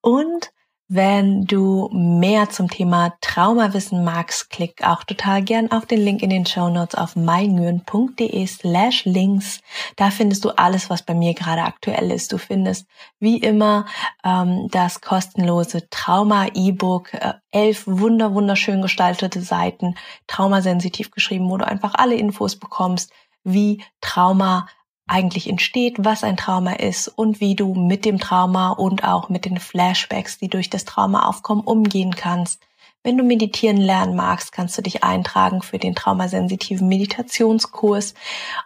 [0.00, 0.52] Und
[0.94, 6.22] wenn du mehr zum Thema Trauma wissen magst, klick auch total gern auf den Link
[6.22, 9.60] in den Show Notes auf meingyön.de slash links.
[9.96, 12.30] Da findest du alles, was bei mir gerade aktuell ist.
[12.30, 12.86] Du findest
[13.20, 13.86] wie immer
[14.22, 19.94] ähm, das kostenlose Trauma-E-Book, äh, elf wunder wunderschön gestaltete Seiten,
[20.26, 23.10] traumasensitiv geschrieben, wo du einfach alle Infos bekommst,
[23.44, 24.66] wie Trauma
[25.12, 29.44] eigentlich entsteht, was ein Trauma ist und wie du mit dem Trauma und auch mit
[29.44, 32.62] den Flashbacks, die durch das Trauma aufkommen, umgehen kannst.
[33.04, 38.14] Wenn du meditieren lernen magst, kannst du dich eintragen für den traumasensitiven Meditationskurs.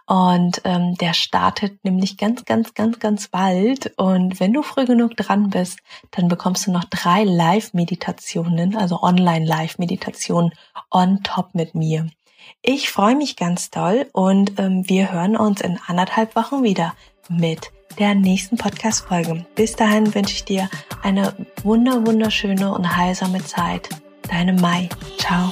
[0.05, 3.93] Und ähm, der startet nämlich ganz, ganz, ganz, ganz bald.
[3.97, 5.79] Und wenn du früh genug dran bist,
[6.11, 10.51] dann bekommst du noch drei Live-Meditationen, also Online-Live-Meditationen
[10.91, 12.07] on top mit mir.
[12.61, 16.93] Ich freue mich ganz toll und ähm, wir hören uns in anderthalb Wochen wieder
[17.29, 19.45] mit der nächsten Podcast-Folge.
[19.55, 20.69] Bis dahin wünsche ich dir
[21.01, 21.33] eine
[21.63, 23.89] wunder wunderschöne und heilsame Zeit.
[24.29, 24.89] Deine Mai.
[25.17, 25.49] Ciao.